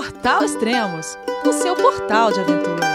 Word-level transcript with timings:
Portal 0.00 0.42
Extremos, 0.42 1.18
o 1.44 1.52
seu 1.52 1.76
portal 1.76 2.32
de 2.32 2.40
aventura. 2.40 2.86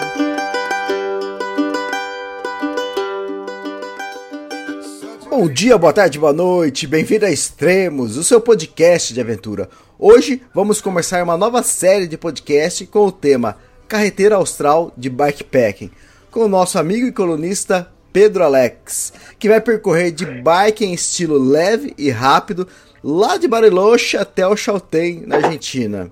Bom 5.30 5.48
dia, 5.48 5.78
boa 5.78 5.94
tarde, 5.94 6.18
boa 6.18 6.34
noite, 6.34 6.88
bem-vindo 6.88 7.28
a 7.28 7.32
Extremos, 7.32 8.18
o 8.18 8.24
seu 8.24 8.42
podcast 8.42 9.14
de 9.14 9.22
aventura. 9.22 9.70
Hoje 10.00 10.42
vamos 10.52 10.82
começar 10.82 11.24
uma 11.24 11.38
nova 11.38 11.62
série 11.62 12.08
de 12.08 12.18
podcast 12.18 12.88
com 12.88 13.06
o 13.06 13.12
tema 13.12 13.56
Carreteira 13.88 14.38
Austral 14.38 14.92
de 14.98 15.08
Bikepacking, 15.08 15.92
com 16.32 16.46
o 16.46 16.50
nosso 16.50 16.80
amigo 16.80 17.06
e 17.06 17.12
colunista 17.12 17.88
Pedro 18.12 18.44
Alex, 18.44 19.14
que 19.38 19.48
vai 19.48 19.62
percorrer 19.62 20.10
de 20.10 20.26
bike 20.26 20.84
em 20.84 20.96
estilo 20.96 21.38
leve 21.38 21.94
e 22.00 22.10
rápido 22.10 22.68
lá 23.04 23.38
de 23.38 23.48
Bariloche 23.48 24.18
até 24.18 24.48
o 24.48 24.58
Chaltén, 24.58 25.22
na 25.28 25.36
Argentina. 25.36 26.12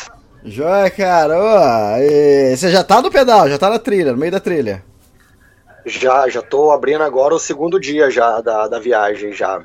Joia, 0.43 0.89
cara. 0.89 1.39
Ô, 1.39 1.97
e 2.01 2.55
você 2.55 2.69
já 2.69 2.83
tá 2.83 3.01
no 3.01 3.11
pedal, 3.11 3.49
já 3.49 3.57
tá 3.57 3.69
na 3.69 3.79
trilha, 3.79 4.11
no 4.11 4.17
meio 4.17 4.31
da 4.31 4.39
trilha. 4.39 4.83
Já, 5.85 6.27
já 6.29 6.41
tô 6.41 6.71
abrindo 6.71 7.03
agora 7.03 7.33
o 7.33 7.39
segundo 7.39 7.79
dia 7.79 8.09
já 8.09 8.41
da, 8.41 8.67
da 8.67 8.79
viagem 8.79 9.33
já. 9.33 9.61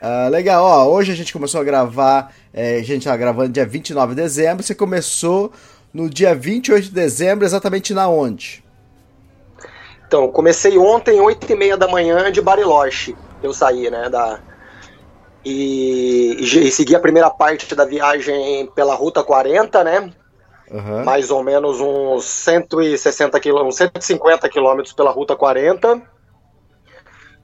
Ah, 0.00 0.28
legal, 0.28 0.64
ó, 0.64 0.86
hoje 0.86 1.10
a 1.12 1.14
gente 1.14 1.32
começou 1.32 1.60
a 1.60 1.64
gravar, 1.64 2.32
é, 2.52 2.76
a 2.76 2.82
gente 2.82 3.04
tá 3.04 3.16
gravando 3.16 3.48
dia 3.48 3.66
29 3.66 4.14
de 4.14 4.22
dezembro, 4.22 4.62
você 4.62 4.74
começou 4.74 5.50
no 5.92 6.08
dia 6.08 6.34
28 6.34 6.84
de 6.84 6.90
dezembro, 6.92 7.44
exatamente 7.44 7.94
na 7.94 8.08
onde? 8.08 8.62
Então, 10.06 10.28
comecei 10.28 10.78
ontem, 10.78 11.20
8 11.20 11.50
e 11.50 11.56
meia 11.56 11.76
da 11.76 11.88
manhã, 11.88 12.30
de 12.30 12.40
Bariloche. 12.40 13.16
Eu 13.42 13.52
saí, 13.52 13.90
né, 13.90 14.08
da... 14.08 14.38
E, 15.48 16.38
e, 16.40 16.70
segui 16.72 16.96
a 16.96 16.98
primeira 16.98 17.30
parte 17.30 17.72
da 17.72 17.84
viagem 17.84 18.66
pela 18.74 18.96
Ruta 18.96 19.22
40, 19.22 19.84
né? 19.84 20.12
Uhum. 20.68 21.04
mais 21.04 21.30
ou 21.30 21.44
menos 21.44 21.80
uns 21.80 22.24
160 22.24 23.38
quilômetros, 23.38 23.76
150 23.76 24.48
quilômetros 24.48 24.92
pela 24.92 25.12
Ruta 25.12 25.36
40, 25.36 26.02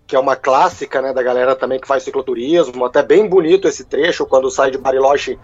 que 0.09 0.17
é 0.17 0.19
uma 0.19 0.35
clássica, 0.35 1.01
né, 1.01 1.13
da 1.13 1.23
galera 1.23 1.55
também 1.55 1.79
que 1.79 1.87
faz 1.87 2.03
cicloturismo, 2.03 2.85
até 2.85 3.01
bem 3.01 3.29
bonito 3.29 3.69
esse 3.69 3.85
trecho, 3.85 4.27
quando 4.27 4.51
sai 4.51 4.73
de 4.73 4.79
Bariloche, 4.79 5.39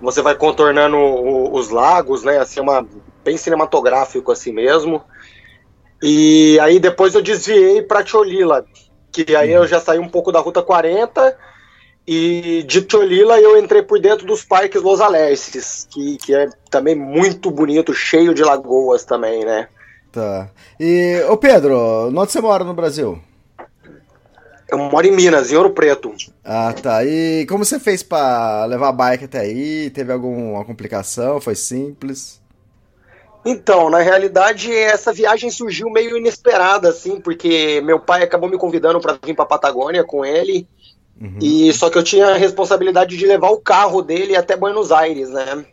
você 0.00 0.22
vai 0.22 0.34
contornando 0.34 0.96
o, 0.96 1.54
os 1.54 1.68
lagos, 1.68 2.24
né, 2.24 2.38
assim, 2.38 2.60
uma, 2.60 2.88
bem 3.22 3.36
cinematográfico 3.36 4.32
assim 4.32 4.50
mesmo, 4.50 5.04
e 6.02 6.58
aí 6.60 6.80
depois 6.80 7.14
eu 7.14 7.20
desviei 7.20 7.82
para 7.82 8.06
Cholila, 8.06 8.64
que 9.12 9.36
aí 9.36 9.52
eu 9.52 9.66
já 9.66 9.78
saí 9.78 9.98
um 9.98 10.08
pouco 10.08 10.32
da 10.32 10.40
Ruta 10.40 10.62
40, 10.62 11.36
e 12.10 12.62
de 12.62 12.86
Cholila 12.90 13.38
eu 13.38 13.58
entrei 13.58 13.82
por 13.82 14.00
dentro 14.00 14.26
dos 14.26 14.42
parques 14.42 14.80
Los 14.80 14.98
Alerces, 14.98 15.86
que, 15.90 16.16
que 16.16 16.34
é 16.34 16.48
também 16.70 16.94
muito 16.94 17.50
bonito, 17.50 17.92
cheio 17.92 18.32
de 18.32 18.42
lagoas 18.42 19.04
também, 19.04 19.44
né? 19.44 19.68
Tá. 20.10 20.48
E, 20.80 21.22
ô 21.28 21.36
Pedro, 21.36 22.08
onde 22.08 22.32
você 22.32 22.40
mora 22.40 22.64
no 22.64 22.72
Brasil? 22.72 23.20
Eu 24.70 24.78
moro 24.78 25.06
em 25.06 25.10
Minas, 25.10 25.52
em 25.52 25.56
Ouro 25.56 25.68
Preto. 25.68 26.14
Ah, 26.42 26.72
tá. 26.72 27.04
E 27.04 27.44
como 27.46 27.62
você 27.62 27.78
fez 27.78 28.02
pra 28.02 28.64
levar 28.64 28.88
a 28.88 28.92
bike 28.92 29.26
até 29.26 29.40
aí? 29.40 29.90
Teve 29.90 30.10
alguma 30.10 30.64
complicação? 30.64 31.38
Foi 31.42 31.54
simples? 31.54 32.40
Então, 33.44 33.88
na 33.90 33.98
realidade, 33.98 34.74
essa 34.74 35.12
viagem 35.12 35.50
surgiu 35.50 35.90
meio 35.90 36.16
inesperada, 36.16 36.88
assim, 36.88 37.20
porque 37.20 37.80
meu 37.82 38.00
pai 38.00 38.22
acabou 38.22 38.48
me 38.48 38.58
convidando 38.58 38.98
para 38.98 39.18
vir 39.22 39.34
pra 39.34 39.46
Patagônia 39.46 40.04
com 40.04 40.24
ele. 40.24 40.66
Uhum. 41.20 41.38
E 41.40 41.72
só 41.72 41.90
que 41.90 41.98
eu 41.98 42.02
tinha 42.02 42.28
a 42.28 42.36
responsabilidade 42.36 43.16
de 43.16 43.26
levar 43.26 43.50
o 43.50 43.60
carro 43.60 44.02
dele 44.02 44.36
até 44.36 44.56
Buenos 44.56 44.92
Aires, 44.92 45.30
né? 45.30 45.64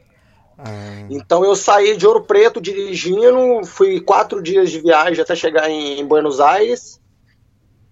Ah. 0.57 1.05
Então 1.09 1.43
eu 1.45 1.55
saí 1.55 1.95
de 1.95 2.07
Ouro 2.07 2.21
Preto 2.21 2.59
dirigindo, 2.59 3.63
fui 3.65 3.99
quatro 3.99 4.41
dias 4.41 4.71
de 4.71 4.79
viagem 4.79 5.21
até 5.21 5.35
chegar 5.35 5.69
em, 5.69 5.99
em 5.99 6.05
Buenos 6.05 6.39
Aires. 6.39 6.99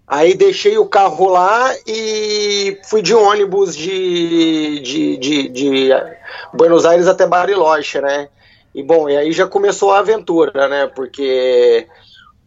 Aí 0.06 0.34
deixei 0.34 0.78
o 0.78 0.86
carro 0.86 1.30
lá 1.30 1.74
e 1.88 2.78
fui 2.90 3.02
de 3.02 3.14
ônibus 3.14 3.76
de, 3.76 4.80
de, 4.82 5.18
de, 5.18 5.50
de 5.50 5.90
Buenos 6.54 6.86
Aires 6.86 7.08
até 7.08 7.26
Bariloche, 7.26 8.02
né? 8.02 8.28
E 8.76 8.82
bom, 8.82 9.08
e 9.08 9.16
aí 9.16 9.32
já 9.32 9.48
começou 9.48 9.92
a 9.92 10.00
aventura, 10.00 10.68
né? 10.68 10.88
Porque 10.88 11.88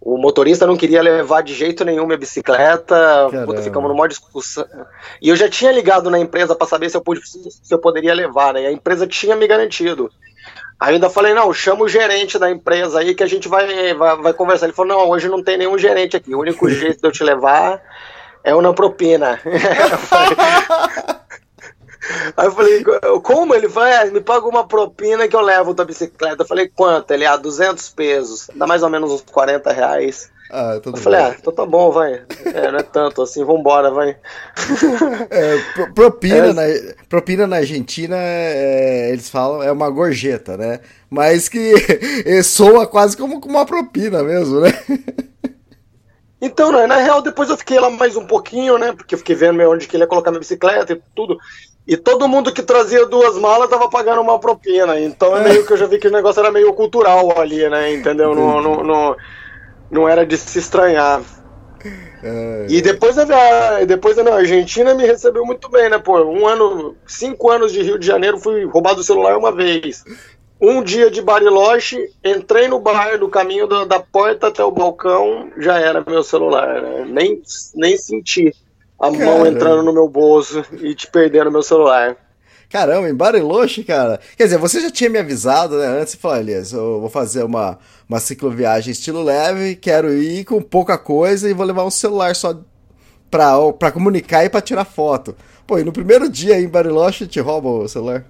o 0.01 0.19
motorista 0.19 0.67
não 0.67 0.77
queria 0.77 1.03
levar 1.03 1.43
de 1.43 1.55
jeito 1.55 1.85
nenhum 1.85 2.07
minha 2.07 2.19
bicicleta, 2.19 3.29
puta, 3.45 3.63
ficamos 3.63 3.89
numa 3.89 4.07
discussão. 4.07 4.67
E 5.21 5.29
eu 5.29 5.37
já 5.37 5.49
tinha 5.49 5.73
ligado 5.73 6.11
na 6.11 6.19
empresa 6.19 6.55
para 6.55 6.67
saber 6.67 6.91
se 6.91 6.97
eu, 6.97 7.01
pude, 7.01 7.21
se 7.27 7.73
eu 7.73 7.79
poderia 7.79 8.15
levar, 8.15 8.55
né? 8.55 8.63
E 8.63 8.67
a 8.67 8.73
empresa 8.73 9.07
tinha 9.07 9.35
me 9.35 9.47
garantido. 9.47 10.11
Ainda 10.79 11.09
falei, 11.09 11.33
não, 11.33 11.53
chama 11.53 11.85
o 11.85 11.89
gerente 11.89 12.39
da 12.39 12.51
empresa 12.51 13.01
aí 13.01 13.15
que 13.15 13.23
a 13.23 13.27
gente 13.27 13.49
vai, 13.49 13.95
vai, 13.95 14.17
vai 14.17 14.33
conversar. 14.35 14.67
Ele 14.67 14.75
falou, 14.75 14.97
não, 14.97 15.09
hoje 15.09 15.29
não 15.29 15.43
tem 15.43 15.57
nenhum 15.57 15.79
gerente 15.79 16.17
aqui. 16.17 16.35
O 16.35 16.41
único 16.41 16.69
jeito 16.69 17.01
de 17.01 17.09
eu 17.09 17.13
te 17.13 17.25
levar 17.25 17.83
é 18.45 18.55
uma 18.55 18.75
propina. 18.75 19.41
Aí 22.47 22.51
eu 22.51 22.53
falei, 22.53 22.85
como? 23.23 23.55
Ele 23.55 23.69
falou, 23.69 23.89
é, 23.89 24.11
me 24.11 24.21
paga 24.21 24.47
uma 24.47 24.67
propina 24.67 25.27
que 25.27 25.35
eu 25.35 25.41
levo 25.41 25.75
da 25.75 25.85
bicicleta. 25.85 26.43
Eu 26.43 26.47
falei, 26.47 26.69
quanto? 26.69 27.11
Ele, 27.11 27.27
ah, 27.27 27.37
200 27.37 27.89
pesos. 27.91 28.49
Dá 28.55 28.67
mais 28.67 28.83
ou 28.83 28.89
menos 28.91 29.11
uns 29.11 29.23
40 29.23 29.73
reais. 29.73 30.31
Ah, 30.49 30.79
tudo 30.81 30.97
eu 30.97 31.03
falei, 31.03 31.21
bem. 31.21 31.29
ah, 31.31 31.37
então 31.39 31.53
tá 31.53 31.67
bom, 31.67 31.91
vai. 31.91 32.25
É, 32.55 32.71
não 32.71 32.79
é 32.79 32.83
tanto 32.85 33.21
assim, 33.23 33.45
vambora, 33.45 33.91
vai. 33.91 34.17
É, 35.29 35.59
pro- 35.75 35.93
propina, 35.93 36.53
na, 36.53 36.63
propina 37.09 37.47
na 37.49 37.57
Argentina, 37.57 38.17
é, 38.17 39.11
eles 39.11 39.29
falam, 39.29 39.61
é 39.63 39.73
uma 39.73 39.91
gorjeta, 39.91 40.57
né? 40.57 40.81
Mas 41.11 41.49
que 41.49 41.75
soa 42.45 42.87
quase 42.87 43.17
como 43.17 43.41
uma 43.45 43.67
propina 43.67 44.23
mesmo, 44.23 44.61
né? 44.61 44.71
Então, 46.41 46.71
né, 46.71 46.87
na 46.87 46.99
real, 46.99 47.23
depois 47.23 47.49
eu 47.49 47.57
fiquei 47.57 47.81
lá 47.81 47.91
mais 47.91 48.15
um 48.15 48.27
pouquinho, 48.27 48.79
né? 48.79 48.93
Porque 48.93 49.15
eu 49.15 49.19
fiquei 49.19 49.35
vendo 49.35 49.61
onde 49.69 49.89
que 49.89 49.97
ele 49.97 50.05
ia 50.05 50.09
colocar 50.09 50.31
minha 50.31 50.41
bicicleta 50.41 50.93
e 50.93 51.03
tudo. 51.15 51.37
E 51.87 51.97
todo 51.97 52.27
mundo 52.29 52.53
que 52.53 52.63
trazia 52.63 53.07
duas 53.07 53.39
malas 53.39 53.71
tava 53.71 53.89
pagando 53.89 54.21
uma 54.21 54.41
propina. 54.41 54.99
Então 55.01 55.37
é 55.37 55.41
meio 55.43 55.65
que 55.65 55.73
eu 55.73 55.77
já 55.77 55.87
vi 55.87 55.99
que 55.99 56.09
o 56.09 56.13
negócio 56.13 56.41
era 56.41 56.51
meio 56.51 56.73
cultural 56.75 57.39
ali, 57.39 57.69
né? 57.69 57.93
Entendeu? 57.93 58.35
Não, 58.35 58.61
não, 58.61 58.83
não, 58.83 59.17
não 59.91 60.09
era 60.09 60.27
de 60.27 60.37
se 60.37 60.59
estranhar. 60.59 61.23
É, 62.25 62.67
E 62.69 62.83
depois 62.83 63.15
via- 63.15 63.85
depois 63.87 64.17
minha 64.17 64.35
Argentina 64.35 64.95
me 64.95 65.07
recebeu 65.07 65.45
muito 65.47 65.69
bem, 65.71 65.89
né? 65.89 65.99
Pô, 65.99 66.19
um 66.25 66.47
ano, 66.49 66.97
cinco 67.07 67.51
anos 67.51 67.73
de 67.73 67.83
Rio 67.83 67.99
de 67.99 68.07
Janeiro, 68.07 68.39
fui 68.39 68.65
roubado 68.65 69.01
o 69.01 69.05
celular 69.05 69.37
uma 69.37 69.53
vez. 69.53 70.03
Um 70.61 70.83
dia 70.83 71.11
de 71.11 71.21
Bariloche, 71.21 71.99
entrei 72.25 72.67
no 72.67 72.81
bar, 72.81 73.19
do 73.19 73.29
caminho 73.29 73.67
da, 73.69 73.85
da 73.85 74.01
porta 74.01 74.49
até 74.49 74.65
o 74.65 74.71
balcão, 74.73 75.51
já 75.59 75.79
era 75.79 76.03
meu 76.05 76.23
celular, 76.25 76.83
né? 76.83 77.05
Nem, 77.07 77.43
nem 77.75 77.97
senti 77.97 78.53
a 78.99 79.11
mão 79.11 79.19
Caramba. 79.19 79.49
entrando 79.49 79.83
no 79.83 79.93
meu 79.93 80.09
bolso 80.09 80.65
e 80.81 80.95
te 80.95 81.07
perdendo 81.11 81.51
meu 81.51 81.63
celular. 81.63 82.17
Caramba, 82.69 83.09
em 83.09 83.15
Bariloche, 83.15 83.85
cara. 83.85 84.19
Quer 84.37 84.45
dizer, 84.45 84.59
você 84.59 84.81
já 84.81 84.91
tinha 84.91 85.09
me 85.09 85.19
avisado, 85.19 85.79
né? 85.79 85.87
Antes, 85.87 86.13
você 86.13 86.19
falou, 86.19 86.39
Elias, 86.39 86.73
eu 86.73 87.01
vou 87.01 87.09
fazer 87.09 87.45
uma, 87.45 87.79
uma 88.09 88.19
cicloviagem 88.19 88.91
estilo 88.91 89.23
leve, 89.23 89.77
quero 89.77 90.13
ir 90.13 90.45
com 90.45 90.61
pouca 90.61 90.99
coisa 90.99 91.49
e 91.49 91.55
vou 91.55 91.65
levar 91.65 91.85
um 91.85 91.91
celular 91.91 92.35
só 92.35 92.59
pra, 93.31 93.73
pra 93.73 93.93
comunicar 93.93 94.45
e 94.45 94.49
pra 94.49 94.61
tirar 94.61 94.85
foto. 94.85 95.37
Pô, 95.67 95.79
e 95.79 95.85
no 95.85 95.93
primeiro 95.93 96.29
dia 96.29 96.57
aí 96.57 96.65
em 96.65 96.69
Bariloche 96.69 97.27
te 97.27 97.39
rouba 97.39 97.69
o 97.69 97.89
celular? 97.89 98.25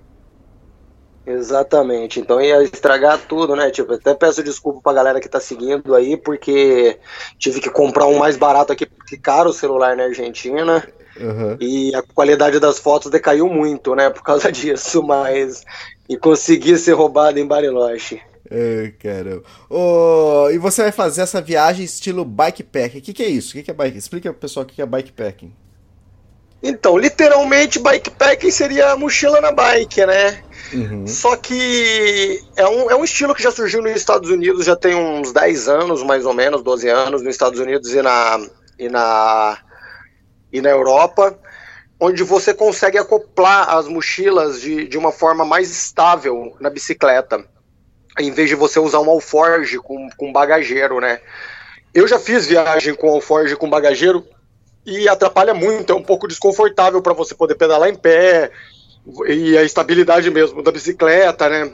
Exatamente, 1.26 2.20
então 2.20 2.40
ia 2.40 2.62
estragar 2.62 3.18
tudo, 3.26 3.56
né? 3.56 3.68
Tipo, 3.70 3.94
até 3.94 4.14
peço 4.14 4.44
desculpa 4.44 4.80
pra 4.80 4.92
galera 4.92 5.20
que 5.20 5.28
tá 5.28 5.40
seguindo 5.40 5.92
aí, 5.92 6.16
porque 6.16 6.98
tive 7.36 7.60
que 7.60 7.68
comprar 7.68 8.06
um 8.06 8.18
mais 8.18 8.36
barato 8.36 8.72
aqui, 8.72 8.86
porque 8.86 9.16
caro 9.16 9.50
o 9.50 9.52
celular 9.52 9.96
na 9.96 10.04
Argentina. 10.04 10.86
Uhum. 11.18 11.56
E 11.58 11.94
a 11.94 12.02
qualidade 12.02 12.60
das 12.60 12.78
fotos 12.78 13.10
decaiu 13.10 13.48
muito, 13.48 13.94
né? 13.94 14.08
Por 14.10 14.22
causa 14.22 14.52
disso, 14.52 15.02
mas. 15.02 15.64
E 16.08 16.16
consegui 16.16 16.78
ser 16.78 16.92
roubado 16.92 17.40
em 17.40 17.46
Bariloche. 17.46 18.20
É, 18.48 18.92
caramba. 18.98 19.42
Oh, 19.68 20.48
e 20.52 20.58
você 20.58 20.82
vai 20.82 20.92
fazer 20.92 21.22
essa 21.22 21.40
viagem 21.40 21.84
estilo 21.84 22.24
bikepack. 22.24 22.98
O 22.98 23.02
que, 23.02 23.12
que 23.12 23.22
é 23.24 23.28
isso? 23.28 23.50
O 23.50 23.52
que, 23.54 23.64
que 23.64 23.70
é 23.70 23.74
bike? 23.74 23.98
Explica 23.98 24.30
pro 24.30 24.40
pessoal 24.40 24.64
o 24.64 24.66
que, 24.68 24.76
que 24.76 24.82
é 24.82 24.86
bikepacking. 24.86 25.52
Então, 26.62 26.96
literalmente, 26.96 27.78
bikepacking 27.78 28.50
seria 28.50 28.92
a 28.92 28.96
mochila 28.96 29.40
na 29.40 29.52
bike, 29.52 30.04
né? 30.06 30.42
Uhum. 30.72 31.06
Só 31.06 31.36
que 31.36 32.42
é 32.56 32.66
um, 32.66 32.90
é 32.90 32.96
um 32.96 33.04
estilo 33.04 33.34
que 33.34 33.42
já 33.42 33.50
surgiu 33.50 33.82
nos 33.82 33.92
Estados 33.92 34.30
Unidos, 34.30 34.64
já 34.64 34.74
tem 34.74 34.94
uns 34.94 35.32
10 35.32 35.68
anos, 35.68 36.02
mais 36.02 36.24
ou 36.24 36.32
menos, 36.32 36.62
12 36.62 36.88
anos, 36.88 37.22
nos 37.22 37.34
Estados 37.34 37.60
Unidos 37.60 37.92
e 37.94 38.02
na, 38.02 38.46
e 38.78 38.88
na, 38.88 39.58
e 40.52 40.60
na 40.60 40.70
Europa, 40.70 41.38
onde 42.00 42.22
você 42.22 42.52
consegue 42.52 42.98
acoplar 42.98 43.76
as 43.76 43.86
mochilas 43.86 44.60
de, 44.60 44.88
de 44.88 44.98
uma 44.98 45.12
forma 45.12 45.44
mais 45.44 45.70
estável 45.70 46.56
na 46.58 46.68
bicicleta, 46.68 47.44
em 48.18 48.30
vez 48.30 48.48
de 48.48 48.54
você 48.54 48.80
usar 48.80 49.00
um 49.00 49.10
alforge 49.10 49.78
com, 49.78 50.08
com 50.16 50.32
bagageiro, 50.32 51.00
né? 51.00 51.20
Eu 51.94 52.08
já 52.08 52.18
fiz 52.18 52.46
viagem 52.46 52.94
com 52.94 53.08
alforge 53.08 53.56
com 53.56 53.70
bagageiro 53.70 54.26
e 54.86 55.08
atrapalha 55.08 55.52
muito, 55.52 55.92
é 55.92 55.96
um 55.96 56.02
pouco 56.02 56.28
desconfortável 56.28 57.02
para 57.02 57.12
você 57.12 57.34
poder 57.34 57.56
pedalar 57.56 57.88
em 57.88 57.96
pé 57.96 58.52
e 59.26 59.58
a 59.58 59.64
estabilidade 59.64 60.30
mesmo 60.30 60.62
da 60.62 60.70
bicicleta, 60.70 61.48
né? 61.48 61.72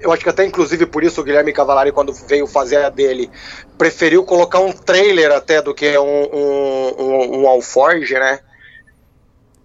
Eu 0.00 0.12
acho 0.12 0.22
que 0.22 0.28
até 0.28 0.44
inclusive 0.44 0.86
por 0.86 1.02
isso 1.02 1.20
o 1.20 1.24
Guilherme 1.24 1.52
Cavalari, 1.52 1.90
quando 1.90 2.12
veio 2.12 2.46
fazer 2.46 2.76
a 2.76 2.90
dele, 2.90 3.30
preferiu 3.76 4.24
colocar 4.24 4.60
um 4.60 4.72
trailer 4.72 5.32
até 5.32 5.60
do 5.60 5.74
que 5.74 5.96
um, 5.98 6.04
um, 6.04 6.94
um, 6.98 7.42
um 7.42 7.48
alforge, 7.48 8.14
né? 8.14 8.40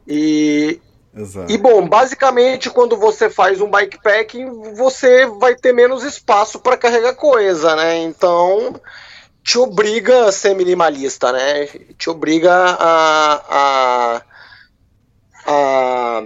E, 0.07 0.81
Exato. 1.15 1.51
E 1.51 1.57
bom, 1.57 1.88
basicamente 1.88 2.69
quando 2.69 2.95
você 2.95 3.30
faz 3.30 3.62
um 3.62 3.69
bikepacking, 3.69 4.74
você 4.75 5.25
vai 5.25 5.56
ter 5.56 5.74
menos 5.74 6.03
espaço 6.03 6.59
para 6.59 6.77
carregar 6.77 7.15
coisa, 7.15 7.75
né? 7.75 7.97
Então 7.97 8.80
te 9.50 9.57
obriga 9.57 10.25
a 10.25 10.31
ser 10.31 10.54
minimalista, 10.54 11.31
né? 11.31 11.66
Te 11.98 12.07
obriga 12.07 12.54
a, 12.54 13.42
a, 13.50 14.22
a, 15.48 16.24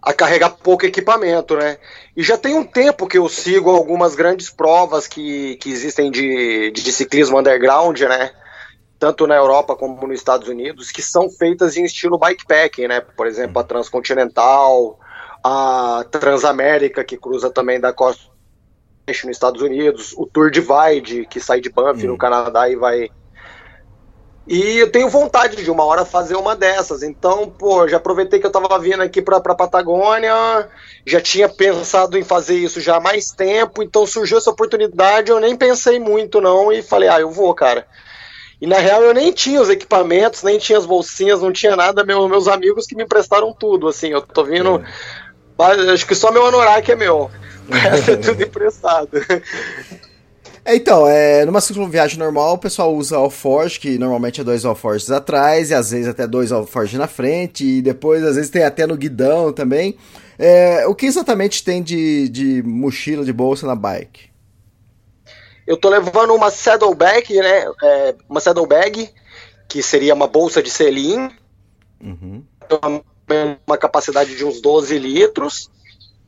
a 0.00 0.12
carregar 0.12 0.50
pouco 0.50 0.86
equipamento, 0.86 1.56
né? 1.56 1.76
E 2.16 2.22
já 2.22 2.38
tem 2.38 2.54
um 2.54 2.62
tempo 2.62 3.08
que 3.08 3.18
eu 3.18 3.28
sigo 3.28 3.70
algumas 3.70 4.14
grandes 4.14 4.48
provas 4.48 5.08
que, 5.08 5.56
que 5.56 5.72
existem 5.72 6.08
de, 6.08 6.70
de 6.70 6.92
ciclismo 6.92 7.36
underground, 7.36 7.98
né? 8.02 8.30
Tanto 8.96 9.26
na 9.26 9.34
Europa 9.34 9.74
como 9.74 10.06
nos 10.06 10.20
Estados 10.20 10.46
Unidos, 10.46 10.92
que 10.92 11.02
são 11.02 11.28
feitas 11.28 11.76
em 11.76 11.82
estilo 11.82 12.16
bikepacking, 12.16 12.86
né? 12.86 13.00
Por 13.00 13.26
exemplo, 13.26 13.58
a 13.58 13.64
Transcontinental, 13.64 15.00
a 15.42 16.06
Transamérica, 16.12 17.02
que 17.02 17.16
cruza 17.16 17.50
também 17.50 17.80
da 17.80 17.92
costa 17.92 18.37
nos 19.08 19.36
Estados 19.36 19.62
Unidos, 19.62 20.12
o 20.16 20.26
Tour 20.26 20.50
Divide, 20.50 21.26
que 21.26 21.40
sai 21.40 21.60
de 21.60 21.70
Banff 21.70 22.04
hum. 22.04 22.10
no 22.10 22.18
Canadá 22.18 22.68
e 22.68 22.76
vai. 22.76 23.10
E 24.46 24.78
eu 24.78 24.90
tenho 24.90 25.10
vontade 25.10 25.62
de 25.62 25.70
uma 25.70 25.84
hora 25.84 26.06
fazer 26.06 26.34
uma 26.34 26.56
dessas. 26.56 27.02
Então, 27.02 27.50
pô, 27.50 27.86
já 27.86 27.98
aproveitei 27.98 28.40
que 28.40 28.46
eu 28.46 28.50
tava 28.50 28.78
vindo 28.78 29.02
aqui 29.02 29.20
pra, 29.20 29.40
pra 29.40 29.54
Patagônia, 29.54 30.32
já 31.06 31.20
tinha 31.20 31.48
pensado 31.48 32.16
em 32.16 32.22
fazer 32.22 32.56
isso 32.56 32.80
já 32.80 32.96
há 32.96 33.00
mais 33.00 33.30
tempo, 33.30 33.82
então 33.82 34.06
surgiu 34.06 34.38
essa 34.38 34.50
oportunidade, 34.50 35.30
eu 35.30 35.38
nem 35.38 35.54
pensei 35.54 35.98
muito 35.98 36.40
não 36.40 36.72
e 36.72 36.82
falei, 36.82 37.10
ah, 37.10 37.20
eu 37.20 37.30
vou, 37.30 37.54
cara. 37.54 37.86
E 38.60 38.66
na 38.66 38.78
real 38.78 39.02
eu 39.02 39.14
nem 39.14 39.30
tinha 39.32 39.60
os 39.60 39.68
equipamentos, 39.68 40.42
nem 40.42 40.58
tinha 40.58 40.78
as 40.78 40.86
bolsinhas, 40.86 41.42
não 41.42 41.52
tinha 41.52 41.76
nada, 41.76 42.02
meu, 42.02 42.26
meus 42.28 42.48
amigos 42.48 42.86
que 42.86 42.96
me 42.96 43.04
emprestaram 43.04 43.52
tudo, 43.52 43.86
assim, 43.86 44.08
eu 44.08 44.22
tô 44.22 44.44
vindo. 44.44 44.76
É. 44.76 45.27
Acho 45.58 46.06
que 46.06 46.14
só 46.14 46.30
meu 46.30 46.46
anorak 46.46 46.90
é 46.90 46.96
meu. 46.96 47.30
é 47.70 48.16
tudo 48.16 48.42
emprestado. 48.42 49.10
É, 50.64 50.76
então, 50.76 51.08
é, 51.08 51.44
numa 51.46 51.60
cicloviagem 51.60 52.18
normal, 52.18 52.54
o 52.54 52.58
pessoal 52.58 52.94
usa 52.94 53.16
alforge, 53.16 53.80
que 53.80 53.98
normalmente 53.98 54.40
é 54.40 54.44
dois 54.44 54.64
alforges 54.64 55.10
atrás, 55.10 55.70
e 55.70 55.74
às 55.74 55.90
vezes 55.90 56.06
até 56.06 56.26
dois 56.26 56.52
alforges 56.52 56.98
na 56.98 57.08
frente, 57.08 57.64
e 57.64 57.82
depois 57.82 58.22
às 58.22 58.36
vezes 58.36 58.50
tem 58.50 58.62
até 58.62 58.86
no 58.86 58.96
guidão 58.96 59.52
também. 59.52 59.96
É, 60.38 60.86
o 60.86 60.94
que 60.94 61.06
exatamente 61.06 61.64
tem 61.64 61.82
de, 61.82 62.28
de 62.28 62.62
mochila, 62.62 63.24
de 63.24 63.32
bolsa 63.32 63.66
na 63.66 63.74
bike? 63.74 64.28
Eu 65.66 65.76
tô 65.76 65.88
levando 65.88 66.34
uma 66.34 66.50
saddlebag, 66.50 67.34
né? 67.34 67.64
É, 67.82 68.14
uma 68.28 68.40
saddlebag, 68.40 69.10
que 69.68 69.82
seria 69.82 70.14
uma 70.14 70.26
bolsa 70.26 70.62
de 70.62 70.70
selim, 70.70 71.30
uhum. 72.00 72.42
uma 72.70 73.02
capacidade 73.78 74.36
de 74.36 74.44
uns 74.44 74.60
12 74.60 74.98
litros 74.98 75.70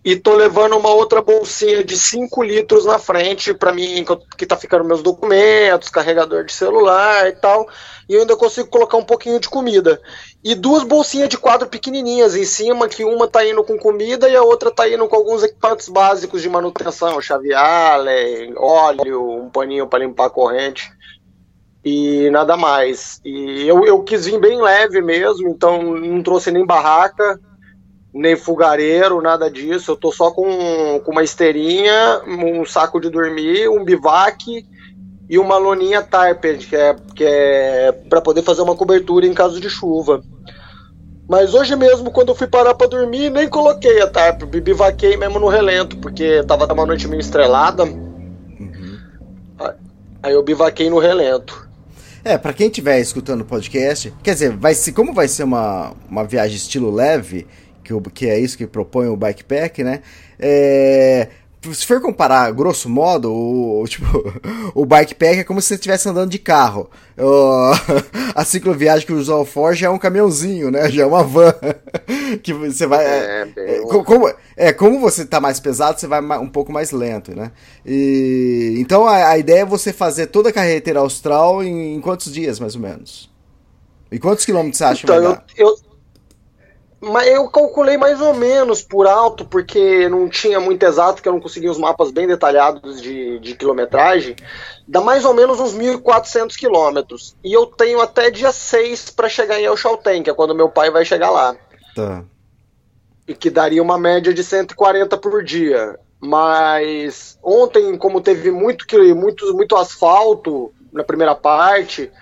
e 0.02 0.16
tô 0.16 0.34
levando 0.34 0.78
uma 0.78 0.88
outra 0.88 1.20
bolsinha 1.20 1.84
de 1.84 1.96
5 1.96 2.42
litros 2.42 2.86
na 2.86 2.98
frente 2.98 3.52
para 3.52 3.72
mim, 3.72 4.04
que 4.36 4.46
tá 4.46 4.56
ficando 4.56 4.84
meus 4.84 5.02
documentos, 5.02 5.90
carregador 5.90 6.44
de 6.44 6.52
celular 6.52 7.28
e 7.28 7.32
tal, 7.32 7.68
e 8.08 8.14
eu 8.14 8.20
ainda 8.20 8.34
consigo 8.34 8.68
colocar 8.68 8.96
um 8.96 9.04
pouquinho 9.04 9.38
de 9.38 9.48
comida. 9.48 10.00
E 10.42 10.54
duas 10.54 10.84
bolsinhas 10.84 11.28
de 11.28 11.36
quadro 11.36 11.68
pequenininhas 11.68 12.34
em 12.34 12.46
cima, 12.46 12.88
que 12.88 13.04
uma 13.04 13.28
tá 13.28 13.46
indo 13.46 13.62
com 13.62 13.78
comida 13.78 14.26
e 14.26 14.34
a 14.34 14.42
outra 14.42 14.70
tá 14.70 14.88
indo 14.88 15.06
com 15.06 15.16
alguns 15.16 15.42
equipamentos 15.42 15.88
básicos 15.90 16.40
de 16.40 16.48
manutenção, 16.48 17.20
chave 17.20 17.52
Allen, 17.52 18.54
óleo, 18.56 19.42
um 19.42 19.50
paninho 19.50 19.86
para 19.86 19.98
limpar 19.98 20.26
a 20.26 20.30
corrente 20.30 20.90
e 21.84 22.28
nada 22.30 22.56
mais. 22.56 23.20
E 23.24 23.66
eu, 23.66 23.84
eu 23.84 24.02
quis 24.02 24.26
vir 24.26 24.38
bem 24.38 24.60
leve 24.60 25.00
mesmo, 25.00 25.48
então 25.48 25.82
não 25.82 26.22
trouxe 26.22 26.50
nem 26.50 26.64
barraca, 26.64 27.40
nem 28.12 28.36
fogareiro, 28.36 29.22
nada 29.22 29.50
disso. 29.50 29.92
Eu 29.92 29.96
tô 29.96 30.12
só 30.12 30.30
com, 30.30 31.00
com 31.04 31.12
uma 31.12 31.22
esteirinha, 31.22 32.20
um 32.26 32.64
saco 32.64 33.00
de 33.00 33.08
dormir, 33.08 33.68
um 33.68 33.84
bivac 33.84 34.66
e 35.28 35.38
uma 35.38 35.56
loninha 35.56 36.02
tarped, 36.02 36.66
que 36.66 36.76
é, 36.76 36.96
que 37.14 37.24
é 37.24 37.92
para 37.92 38.20
poder 38.20 38.42
fazer 38.42 38.62
uma 38.62 38.76
cobertura 38.76 39.26
em 39.26 39.32
caso 39.32 39.60
de 39.60 39.70
chuva. 39.70 40.22
Mas 41.28 41.54
hoje 41.54 41.76
mesmo, 41.76 42.10
quando 42.10 42.30
eu 42.30 42.34
fui 42.34 42.48
parar 42.48 42.74
para 42.74 42.88
dormir, 42.88 43.30
nem 43.30 43.48
coloquei 43.48 44.02
a 44.02 44.08
tarpa, 44.08 44.44
bivaquei 44.44 45.16
mesmo 45.16 45.38
no 45.38 45.46
relento, 45.46 45.96
porque 45.98 46.42
tava 46.42 46.70
uma 46.72 46.84
noite 46.84 47.06
meio 47.06 47.20
estrelada. 47.20 47.84
Uhum. 47.84 48.98
Aí 50.20 50.32
eu 50.32 50.42
bivaquei 50.42 50.90
no 50.90 50.98
relento. 50.98 51.69
É, 52.24 52.36
para 52.36 52.52
quem 52.52 52.66
estiver 52.66 53.00
escutando 53.00 53.40
o 53.40 53.44
podcast, 53.44 54.12
quer 54.22 54.34
dizer, 54.34 54.56
vai 54.56 54.74
ser, 54.74 54.92
como 54.92 55.12
vai 55.12 55.26
ser 55.26 55.44
uma, 55.44 55.94
uma 56.08 56.24
viagem 56.24 56.56
estilo 56.56 56.90
leve, 56.90 57.46
que, 57.82 58.10
que 58.10 58.26
é 58.28 58.38
isso 58.38 58.58
que 58.58 58.66
propõe 58.66 59.08
o 59.08 59.16
bikepack, 59.16 59.82
né? 59.82 60.00
É, 60.38 61.28
se 61.72 61.86
for 61.86 62.00
comparar, 62.00 62.50
grosso 62.52 62.88
modo, 62.88 63.30
o, 63.30 63.84
tipo, 63.86 64.06
o 64.74 64.86
bikepack 64.86 65.40
é 65.40 65.44
como 65.44 65.60
se 65.60 65.68
você 65.68 65.74
estivesse 65.74 66.08
andando 66.08 66.30
de 66.30 66.38
carro. 66.38 66.90
O, 67.18 67.72
a 68.34 68.44
cicloviagem 68.44 69.06
que 69.06 69.12
usa 69.12 69.34
o 69.34 69.44
Forge 69.44 69.84
é 69.84 69.90
um 69.90 69.98
caminhãozinho, 69.98 70.70
né? 70.70 70.90
Já 70.90 71.02
é 71.02 71.06
uma 71.06 71.22
van. 71.22 71.54
que 72.42 72.54
você 72.54 72.86
vai. 72.86 73.04
É, 73.04 73.48
é, 73.56 73.80
como, 73.80 74.32
é, 74.56 74.72
como 74.72 75.00
você 75.00 75.26
tá 75.26 75.38
mais 75.38 75.60
pesado, 75.60 76.00
você 76.00 76.06
vai 76.06 76.20
um 76.38 76.48
pouco 76.48 76.72
mais 76.72 76.92
lento, 76.92 77.36
né? 77.36 77.52
E, 77.84 78.76
então 78.78 79.06
a, 79.06 79.28
a 79.28 79.38
ideia 79.38 79.60
é 79.60 79.66
você 79.66 79.92
fazer 79.92 80.28
toda 80.28 80.48
a 80.48 80.52
carretera 80.52 81.00
austral 81.00 81.62
em, 81.62 81.94
em, 81.94 82.00
quantos 82.00 82.32
dias, 82.32 82.58
mais 82.58 82.74
ou 82.74 82.80
menos? 82.80 83.30
E 84.10 84.18
quantos 84.18 84.46
quilômetros 84.46 84.78
você 84.78 84.84
acha 84.84 85.04
então, 85.04 85.16
que 85.16 85.22
vai 85.22 85.32
dar? 85.34 85.44
Eu, 85.56 85.68
eu 85.68 85.89
mas 87.00 87.28
eu 87.28 87.48
calculei 87.48 87.96
mais 87.96 88.20
ou 88.20 88.34
menos 88.34 88.82
por 88.82 89.06
alto, 89.06 89.46
porque 89.46 90.06
não 90.10 90.28
tinha 90.28 90.60
muito 90.60 90.82
exato, 90.82 91.22
que 91.22 91.28
eu 91.28 91.32
não 91.32 91.40
conseguia 91.40 91.70
os 91.70 91.78
mapas 91.78 92.10
bem 92.10 92.26
detalhados 92.26 93.00
de, 93.00 93.38
de 93.38 93.54
quilometragem. 93.54 94.36
Dá 94.86 95.00
mais 95.00 95.24
ou 95.24 95.32
menos 95.32 95.58
uns 95.58 95.74
1.400 95.74 96.54
quilômetros. 96.56 97.34
E 97.42 97.54
eu 97.54 97.64
tenho 97.64 98.02
até 98.02 98.30
dia 98.30 98.52
6 98.52 99.10
para 99.10 99.30
chegar 99.30 99.58
em 99.58 99.64
El 99.64 99.78
Chaltén, 99.78 100.22
que 100.22 100.28
é 100.28 100.34
quando 100.34 100.54
meu 100.54 100.68
pai 100.68 100.90
vai 100.90 101.02
chegar 101.06 101.30
lá. 101.30 101.56
Tá. 101.96 102.22
E 103.26 103.34
que 103.34 103.48
daria 103.48 103.82
uma 103.82 103.96
média 103.96 104.34
de 104.34 104.44
140 104.44 105.16
por 105.16 105.42
dia. 105.42 105.98
Mas 106.20 107.38
ontem, 107.42 107.96
como 107.96 108.20
teve 108.20 108.50
muito, 108.50 108.84
muito, 109.16 109.54
muito 109.54 109.74
asfalto 109.74 110.70
na 110.92 111.02
primeira 111.02 111.34
parte, 111.34 112.12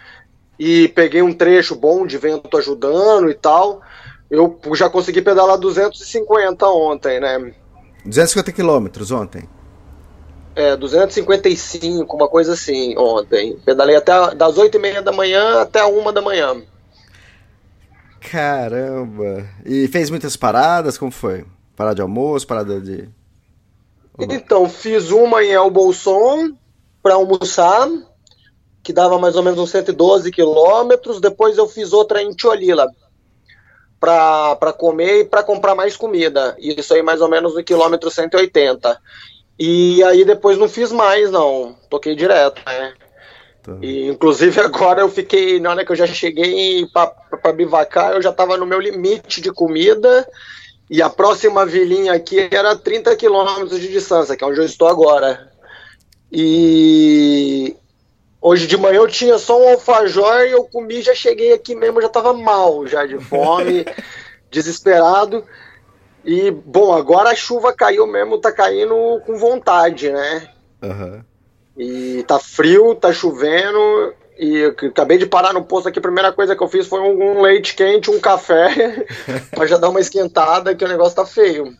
e 0.56 0.87
peguei 0.88 1.23
um 1.23 1.32
trecho 1.32 1.75
bom 1.75 2.06
de 2.06 2.16
vento 2.16 2.56
ajudando 2.56 3.28
e 3.28 3.35
tal 3.35 3.80
eu 4.30 4.58
já 4.75 4.90
consegui 4.90 5.23
pedalar 5.23 5.58
250 5.58 6.66
ontem, 6.68 7.20
né? 7.20 7.54
250 8.04 8.52
quilômetros 8.52 9.11
ontem? 9.11 9.49
É, 10.54 10.76
255, 10.76 12.16
uma 12.16 12.28
coisa 12.28 12.54
assim, 12.54 12.97
ontem. 12.99 13.56
Pedalei 13.64 13.97
até 13.97 14.35
das 14.35 14.58
8 14.58 14.76
e 14.76 14.80
meia 14.80 15.00
da 15.00 15.12
manhã 15.12 15.61
até 15.61 15.80
a 15.80 15.87
1 15.87 16.12
da 16.12 16.20
manhã. 16.20 16.62
Caramba! 18.20 19.49
E 19.64 19.87
fez 19.88 20.11
muitas 20.11 20.37
paradas? 20.37 20.99
Como 20.99 21.12
foi? 21.12 21.44
Parada 21.76 21.94
de 21.94 22.02
almoço, 22.02 22.47
parada 22.47 22.80
de. 22.80 23.08
Então, 24.18 24.68
fiz 24.68 25.12
uma 25.12 25.44
em 25.44 25.52
El 25.52 25.70
Bolson 25.70 26.50
para 27.00 27.14
almoçar, 27.14 27.88
que 28.82 28.92
dava 28.92 29.16
mais 29.16 29.37
ou 29.37 29.44
menos 29.44 29.61
uns 29.61 29.70
112 29.70 30.30
quilômetros. 30.32 31.20
Depois 31.20 31.56
eu 31.56 31.68
fiz 31.68 31.92
outra 31.92 32.20
em 32.20 32.35
Cholila, 32.37 32.88
para 34.00 34.73
comer 34.73 35.21
e 35.21 35.25
para 35.25 35.43
comprar 35.43 35.75
mais 35.75 35.97
comida. 35.97 36.57
Isso 36.59 36.95
aí 36.95 37.02
mais 37.02 37.21
ou 37.21 37.28
menos 37.28 37.55
no 37.55 37.64
quilômetro 37.64 38.11
180. 38.11 38.99
E 39.59 40.02
aí 40.05 40.25
depois 40.25 40.57
não 40.57 40.69
fiz 40.69 40.93
mais, 40.93 41.31
não. 41.31 41.76
Toquei 41.90 42.14
direto, 42.14 42.62
né? 42.64 42.95
Tá. 43.62 43.76
E, 43.83 44.07
inclusive 44.07 44.61
agora 44.61 45.00
eu 45.00 45.09
fiquei, 45.09 45.59
na 45.59 45.71
hora 45.71 45.85
que 45.85 45.93
eu 45.93 45.97
já 45.97 46.07
cheguei 46.07 46.87
para 46.87 47.52
bivacar, 47.52 48.12
eu 48.12 48.23
já 48.23 48.31
estava 48.31 48.57
no 48.57 48.67
meu 48.67 48.81
limite 48.81 49.40
de 49.40 49.52
comida. 49.52 50.26
E 50.90 51.02
a 51.02 51.11
próxima 51.11 51.67
vilinha 51.67 52.14
aqui 52.14 52.49
era 52.50 52.75
30 52.75 53.14
quilômetros 53.17 53.78
de 53.78 53.88
distância, 53.88 54.37
que 54.37 54.43
é 54.43 54.47
onde 54.47 54.59
eu 54.59 54.64
estou 54.64 54.88
agora. 54.88 55.52
E 56.33 57.76
hoje 58.40 58.66
de 58.66 58.76
manhã 58.76 58.97
eu 58.97 59.09
tinha 59.09 59.38
só 59.38 59.61
um 59.61 59.68
alfajor 59.68 60.42
e 60.42 60.52
eu 60.52 60.64
comi, 60.64 61.02
já 61.02 61.14
cheguei 61.14 61.52
aqui 61.52 61.75
mesmo, 61.75 62.00
já 62.00 62.07
estava 62.07 62.33
mal, 62.33 62.87
já 62.87 63.07
de 63.07 63.18
fome, 63.18 63.85
desesperado. 64.50 65.45
E, 66.25 66.50
bom, 66.50 66.92
agora 66.92 67.30
a 67.30 67.35
chuva 67.35 67.73
caiu 67.73 68.07
mesmo, 68.07 68.38
tá 68.38 68.52
caindo 68.52 68.95
com 69.25 69.37
vontade, 69.38 70.11
né? 70.11 70.49
Uhum. 70.83 71.23
E 71.76 72.25
tá 72.26 72.38
frio, 72.38 72.95
tá 72.95 73.12
chovendo. 73.12 74.14
E 74.38 74.57
eu 74.59 74.71
acabei 74.71 75.18
de 75.18 75.26
parar 75.26 75.52
no 75.52 75.64
posto 75.64 75.88
aqui, 75.88 75.99
a 75.99 76.02
primeira 76.02 76.33
coisa 76.33 76.54
que 76.54 76.62
eu 76.62 76.68
fiz 76.68 76.87
foi 76.87 77.00
um, 77.00 77.38
um 77.38 77.42
leite 77.42 77.75
quente, 77.75 78.11
um 78.11 78.21
café, 78.21 79.07
pra 79.50 79.66
já 79.66 79.78
dar 79.78 79.88
uma 79.88 80.00
esquentada, 80.00 80.75
que 80.75 80.85
o 80.85 80.88
negócio 80.88 81.16
tá 81.16 81.26
feio. 81.26 81.75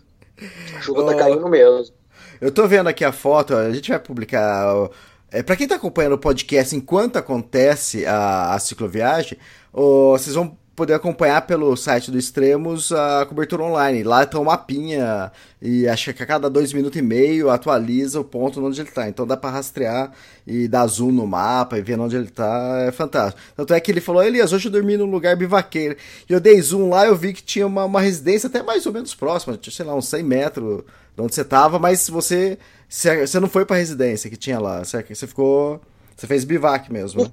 A 0.77 0.81
chuva 0.81 1.03
oh, 1.03 1.07
tá 1.07 1.15
caindo 1.15 1.49
mesmo. 1.49 1.95
Eu 2.41 2.51
tô 2.53 2.67
vendo 2.67 2.89
aqui 2.89 3.05
a 3.05 3.13
foto, 3.13 3.55
a 3.55 3.71
gente 3.71 3.91
vai 3.91 3.99
publicar. 3.99 4.89
É, 5.31 5.43
para 5.43 5.57
quem 5.57 5.69
tá 5.69 5.75
acompanhando 5.75 6.15
o 6.15 6.19
podcast 6.19 6.75
enquanto 6.75 7.17
acontece 7.17 8.07
a, 8.07 8.55
a 8.55 8.59
cicloviagem, 8.59 9.39
oh, 9.73 10.13
vocês 10.13 10.35
vão 10.35 10.57
poder 10.79 10.95
acompanhar 10.95 11.43
pelo 11.43 11.77
site 11.77 12.09
do 12.09 12.17
Extremos 12.17 12.93
a 12.93 13.27
cobertura 13.27 13.65
online. 13.65 14.05
Lá 14.05 14.25
tem 14.25 14.41
um 14.41 14.45
mapinha 14.45 15.33
e 15.61 15.89
acho 15.89 16.15
que 16.15 16.23
a 16.23 16.27
cada 16.27 16.49
dois 16.49 16.73
minutos 16.73 16.97
e 16.97 17.03
meio 17.03 17.51
atualiza 17.51 18.21
o 18.21 18.25
ponto 18.25 18.65
onde 18.65 18.81
ele 18.81 18.89
está. 18.89 19.09
Então 19.09 19.27
dá 19.27 19.37
para 19.37 19.51
rastrear 19.51 20.13
e 20.47 20.69
dar 20.69 20.87
zoom 20.87 21.11
no 21.11 21.27
mapa 21.27 21.77
e 21.77 21.83
ver 21.83 21.99
onde 21.99 22.15
ele 22.15 22.27
está. 22.27 22.85
É 22.87 22.93
fantástico. 22.93 23.43
Tanto 23.57 23.75
é 23.75 23.81
que 23.81 23.91
ele 23.91 24.01
falou, 24.01 24.23
Elias, 24.23 24.53
hoje 24.53 24.69
eu 24.69 24.73
dormi 24.73 24.97
num 24.97 25.11
lugar 25.11 25.35
bivaqueiro. 25.35 25.97
E 26.31 26.33
eu 26.33 26.39
dei 26.39 26.63
zoom 26.63 26.91
lá 26.91 27.07
eu 27.07 27.17
vi 27.17 27.33
que 27.33 27.43
tinha 27.43 27.67
uma, 27.67 27.85
uma 27.85 28.01
residência 28.01 28.47
até 28.47 28.63
mais 28.63 28.87
ou 28.87 28.93
menos 28.93 29.17
próxima, 29.17 29.59
sei 29.61 29.85
lá, 29.85 29.97
uns 29.97 30.07
100 30.07 30.23
metros 30.23 30.85
de 31.17 31.23
onde 31.23 31.35
você 31.35 31.41
estava, 31.41 31.81
mas 31.81 32.09
você, 32.09 32.57
você 32.89 33.41
não 33.41 33.49
foi 33.49 33.67
para 33.67 33.77
residência 33.77 34.31
que 34.31 34.37
tinha 34.37 34.61
lá, 34.61 34.85
certo? 34.85 35.13
Você 35.13 35.27
ficou... 35.27 35.81
Você 36.17 36.27
fez 36.29 36.45
bivac 36.45 36.93
mesmo, 36.93 37.25
né? 37.25 37.31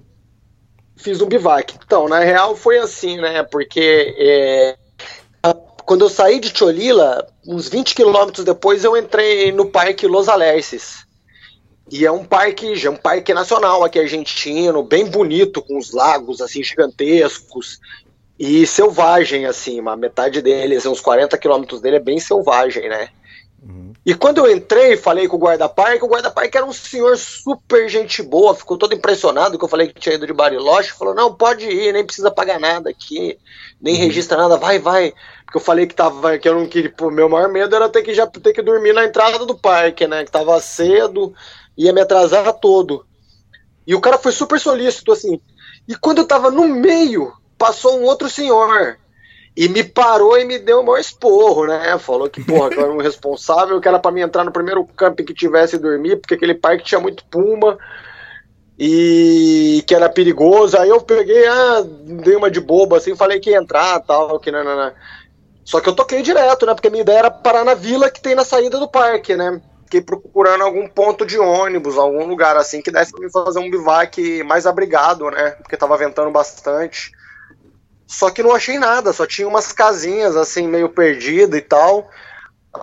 Fiz 0.96 1.22
um 1.22 1.28
bivac. 1.28 1.76
Então, 1.86 2.08
na 2.08 2.20
real 2.20 2.56
foi 2.56 2.78
assim, 2.78 3.18
né? 3.18 3.44
Porque 3.44 4.16
é, 4.18 4.78
quando 5.86 6.04
eu 6.04 6.10
saí 6.10 6.40
de 6.40 6.52
Cholila, 6.58 7.28
uns 7.46 7.70
20 7.70 7.94
quilômetros 7.94 8.44
depois 8.44 8.84
eu 8.84 8.98
entrei 8.98 9.52
no 9.52 9.68
Parque 9.68 10.08
Los 10.08 10.28
Alerces. 10.28 11.06
E 11.92 12.04
é 12.04 12.12
um 12.12 12.26
parque, 12.26 12.74
é 12.84 12.90
um 12.90 12.96
parque 12.96 13.32
nacional 13.32 13.84
aqui 13.84 14.00
argentino, 14.00 14.82
bem 14.82 15.06
bonito, 15.06 15.62
com 15.62 15.78
os 15.78 15.92
lagos 15.94 16.42
assim 16.42 16.64
gigantescos 16.64 17.80
e 18.40 18.66
selvagem 18.66 19.46
assim, 19.46 19.80
uma 19.80 19.96
metade 19.96 20.42
dele, 20.42 20.76
assim, 20.76 20.90
uns 20.90 21.00
40 21.00 21.38
quilômetros 21.38 21.80
dele 21.80 21.98
é 21.98 22.00
bem 22.00 22.20
selvagem, 22.20 22.90
né? 22.90 23.10
E 24.06 24.14
quando 24.14 24.38
eu 24.38 24.56
entrei, 24.56 24.96
falei 24.96 25.28
com 25.28 25.36
o 25.36 25.40
guarda-parque, 25.40 26.06
o 26.06 26.08
guarda-parque 26.08 26.56
era 26.56 26.66
um 26.66 26.72
senhor 26.72 27.18
super 27.18 27.90
gente 27.90 28.22
boa, 28.22 28.54
ficou 28.54 28.78
todo 28.78 28.94
impressionado 28.94 29.58
que 29.58 29.66
eu 29.66 29.70
falei 29.70 29.88
que 29.88 30.00
tinha 30.00 30.14
ido 30.14 30.28
de 30.28 30.34
Bariloche, 30.34 30.92
falou, 30.92 31.16
não, 31.16 31.34
pode 31.34 31.66
ir, 31.66 31.92
nem 31.92 32.06
precisa 32.06 32.30
pagar 32.30 32.60
nada 32.60 32.92
aqui, 32.92 33.36
nem 33.82 33.96
uhum. 33.96 34.02
registra 34.02 34.38
nada, 34.38 34.58
vai, 34.58 34.78
vai. 34.78 35.12
Porque 35.44 35.58
eu 35.58 35.62
falei 35.62 35.88
que 35.88 35.96
tava, 35.96 36.38
que 36.38 36.48
eu 36.48 36.54
não 36.54 36.68
queria, 36.68 36.92
pô, 36.92 37.10
meu 37.10 37.28
maior 37.28 37.50
medo 37.50 37.76
era 37.76 37.90
ter 37.90 38.04
que 38.04 38.14
já 38.14 38.28
ter 38.28 38.54
que 38.54 38.62
dormir 38.62 38.94
na 38.94 39.06
entrada 39.06 39.44
do 39.44 39.58
parque, 39.58 40.06
né, 40.06 40.24
que 40.24 40.32
tava 40.32 40.62
cedo, 40.62 41.34
ia 41.76 41.92
me 41.92 42.02
atrasar 42.02 42.54
todo. 42.54 43.08
E 43.88 43.96
o 43.96 44.02
cara 44.02 44.20
foi 44.20 44.32
super 44.32 44.60
solícito, 44.60 45.12
assim. 45.12 45.42
E 45.88 45.96
quando 45.96 46.20
eu 46.20 46.28
tava 46.28 46.52
no 46.52 46.68
meio, 46.68 47.34
passou 47.58 48.00
um 48.00 48.04
outro 48.04 48.30
senhor, 48.30 49.00
e 49.56 49.70
me 49.70 49.84
parou 49.84 50.38
e 50.38 50.44
me 50.44 50.60
deu 50.60 50.82
o 50.82 50.86
maior 50.86 51.00
esporro, 51.00 51.66
né? 51.66 51.98
Falou 51.98 52.30
que, 52.30 52.44
porra, 52.44 52.70
que 52.70 52.76
eu 52.76 52.84
era 52.84 52.92
um 52.92 52.98
responsável, 53.02 53.80
que 53.80 53.88
era 53.88 54.00
para 54.00 54.12
mim 54.12 54.22
entrar 54.22 54.44
no 54.44 54.52
primeiro 54.52 54.86
camping 54.98 55.24
que 55.24 55.34
tivesse 55.34 55.78
e 55.78 55.80
dormir, 55.80 56.18
porque 56.18 56.34
aquele 56.34 56.54
parque 56.54 56.84
tinha 56.84 57.00
muito 57.00 57.24
puma 57.26 57.78
e 58.78 59.82
que 59.88 59.96
era 59.96 60.10
perigoso. 60.10 60.78
Aí 60.78 60.90
eu 60.90 61.00
peguei, 61.00 61.48
ah, 61.48 61.84
dei 61.86 62.36
uma 62.36 62.52
de 62.52 62.60
boba 62.60 62.98
assim, 62.98 63.16
falei 63.16 63.40
que 63.40 63.52
ia 63.52 63.58
entrar 63.58 64.02
tal, 64.02 64.40
que 64.40 64.52
não. 64.52 64.92
Só 65.64 65.80
que 65.80 65.88
eu 65.88 65.96
toquei 65.96 66.22
direto, 66.22 66.66
né? 66.66 66.74
Porque 66.74 66.90
minha 66.90 67.02
ideia 67.02 67.20
era 67.20 67.32
parar 67.32 67.64
na 67.64 67.74
vila 67.74 68.12
que 68.12 68.22
tem 68.22 68.36
na 68.36 68.44
saída 68.44 68.78
do 68.78 68.90
parque, 68.90 69.38
né? 69.38 69.62
Fiquei 69.86 70.02
procurando 70.02 70.64
algum 70.64 70.86
ponto 70.88 71.26
de 71.26 71.40
ônibus, 71.40 71.98
algum 71.98 72.26
lugar 72.26 72.58
assim 72.58 72.82
que 72.82 72.92
desse 72.92 73.12
pra 73.12 73.22
mim 73.22 73.32
fazer 73.32 73.60
um 73.60 73.72
bivac 73.72 74.44
mais 74.44 74.66
abrigado, 74.66 75.32
né? 75.32 75.52
Porque 75.52 75.78
tava 75.78 75.98
ventando 75.98 76.30
bastante. 76.30 77.12
Só 78.08 78.30
que 78.30 78.44
não 78.44 78.54
achei 78.54 78.78
nada, 78.78 79.12
só 79.12 79.26
tinha 79.26 79.48
umas 79.48 79.72
casinhas 79.72 80.36
assim, 80.36 80.68
meio 80.68 80.90
perdida 80.90 81.58
e 81.58 81.62
tal. 81.62 82.10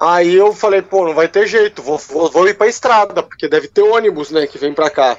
Aí 0.01 0.35
eu 0.35 0.53
falei, 0.53 0.83
pô, 0.83 1.05
não 1.05 1.15
vai 1.15 1.29
ter 1.29 1.47
jeito, 1.47 1.83
vou, 1.83 1.99
vou, 1.99 2.31
vou 2.31 2.49
ir 2.49 2.55
pra 2.55 2.67
estrada, 2.67 3.23
porque 3.23 3.49
deve 3.49 3.69
ter 3.69 3.83
ônibus, 3.83 4.31
né, 4.31 4.47
que 4.47 4.59
vem 4.59 4.73
pra 4.73 4.91
cá. 4.91 5.17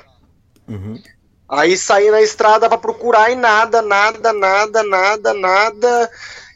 Uhum. 0.68 1.02
Aí 1.48 1.78
saí 1.78 2.10
na 2.10 2.22
estrada 2.22 2.68
para 2.68 2.78
procurar 2.78 3.32
e 3.32 3.36
nada, 3.36 3.82
nada, 3.82 4.34
nada, 4.34 4.84
nada, 4.84 5.34
nada. 5.34 6.10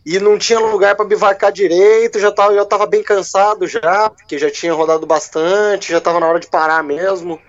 E 0.05 0.19
não 0.19 0.37
tinha 0.37 0.59
lugar 0.59 0.95
para 0.95 1.05
bivacar 1.05 1.51
direito, 1.51 2.19
já 2.19 2.31
tava, 2.31 2.53
eu 2.53 2.65
tava 2.65 2.85
bem 2.85 3.03
cansado 3.03 3.67
já, 3.67 4.09
porque 4.09 4.39
já 4.39 4.49
tinha 4.49 4.73
rodado 4.73 5.05
bastante, 5.05 5.91
já 5.91 6.01
tava 6.01 6.19
na 6.19 6.27
hora 6.27 6.39
de 6.39 6.47
parar 6.47 6.83
mesmo. 6.83 7.39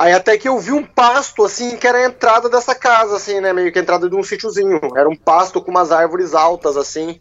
Aí 0.00 0.14
até 0.14 0.38
que 0.38 0.48
eu 0.48 0.58
vi 0.58 0.72
um 0.72 0.82
pasto, 0.82 1.44
assim, 1.44 1.76
que 1.76 1.86
era 1.86 1.98
a 1.98 2.06
entrada 2.06 2.48
dessa 2.48 2.74
casa, 2.74 3.16
assim, 3.16 3.38
né? 3.38 3.52
Meio 3.52 3.70
que 3.70 3.78
a 3.78 3.82
entrada 3.82 4.08
de 4.08 4.16
um 4.16 4.22
sítiozinho. 4.22 4.80
Era 4.96 5.06
um 5.06 5.14
pasto 5.14 5.60
com 5.60 5.70
umas 5.70 5.92
árvores 5.92 6.34
altas, 6.34 6.78
assim. 6.78 7.20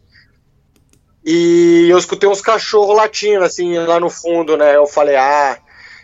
E 1.22 1.90
eu 1.90 1.98
escutei 1.98 2.30
uns 2.30 2.40
cachorros 2.40 2.96
latindo, 2.96 3.44
assim, 3.44 3.78
lá 3.80 4.00
no 4.00 4.10
fundo, 4.10 4.56
né? 4.56 4.78
Eu 4.78 4.88
falei, 4.88 5.18
ah, 5.18 5.58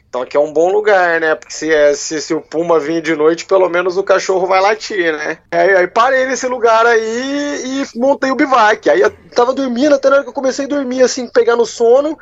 então 0.09 0.21
aqui 0.21 0.35
é 0.35 0.39
um 0.39 0.51
bom 0.51 0.69
lugar, 0.69 1.21
né? 1.21 1.33
Porque 1.35 1.53
se, 1.53 1.71
é, 1.71 1.93
se, 1.93 2.21
se 2.21 2.33
o 2.33 2.41
Puma 2.41 2.77
vir 2.77 3.01
de 3.01 3.15
noite, 3.15 3.45
pelo 3.45 3.69
menos 3.69 3.95
o 3.95 4.03
cachorro 4.03 4.45
vai 4.45 4.59
latir, 4.59 5.13
né? 5.13 5.37
Aí, 5.51 5.75
aí 5.77 5.87
parei 5.87 6.25
nesse 6.25 6.45
lugar 6.45 6.85
aí 6.85 7.63
e 7.63 7.97
montei 7.97 8.31
o 8.31 8.35
bivac. 8.35 8.89
Aí 8.89 8.99
eu 8.99 9.11
tava 9.33 9.53
dormindo, 9.53 9.95
até 9.95 10.09
na 10.09 10.15
hora 10.15 10.23
que 10.25 10.29
eu 10.29 10.33
comecei 10.33 10.65
a 10.65 10.67
dormir, 10.67 11.03
assim, 11.03 11.25
pegar 11.29 11.55
no 11.55 11.65
sono, 11.65 12.17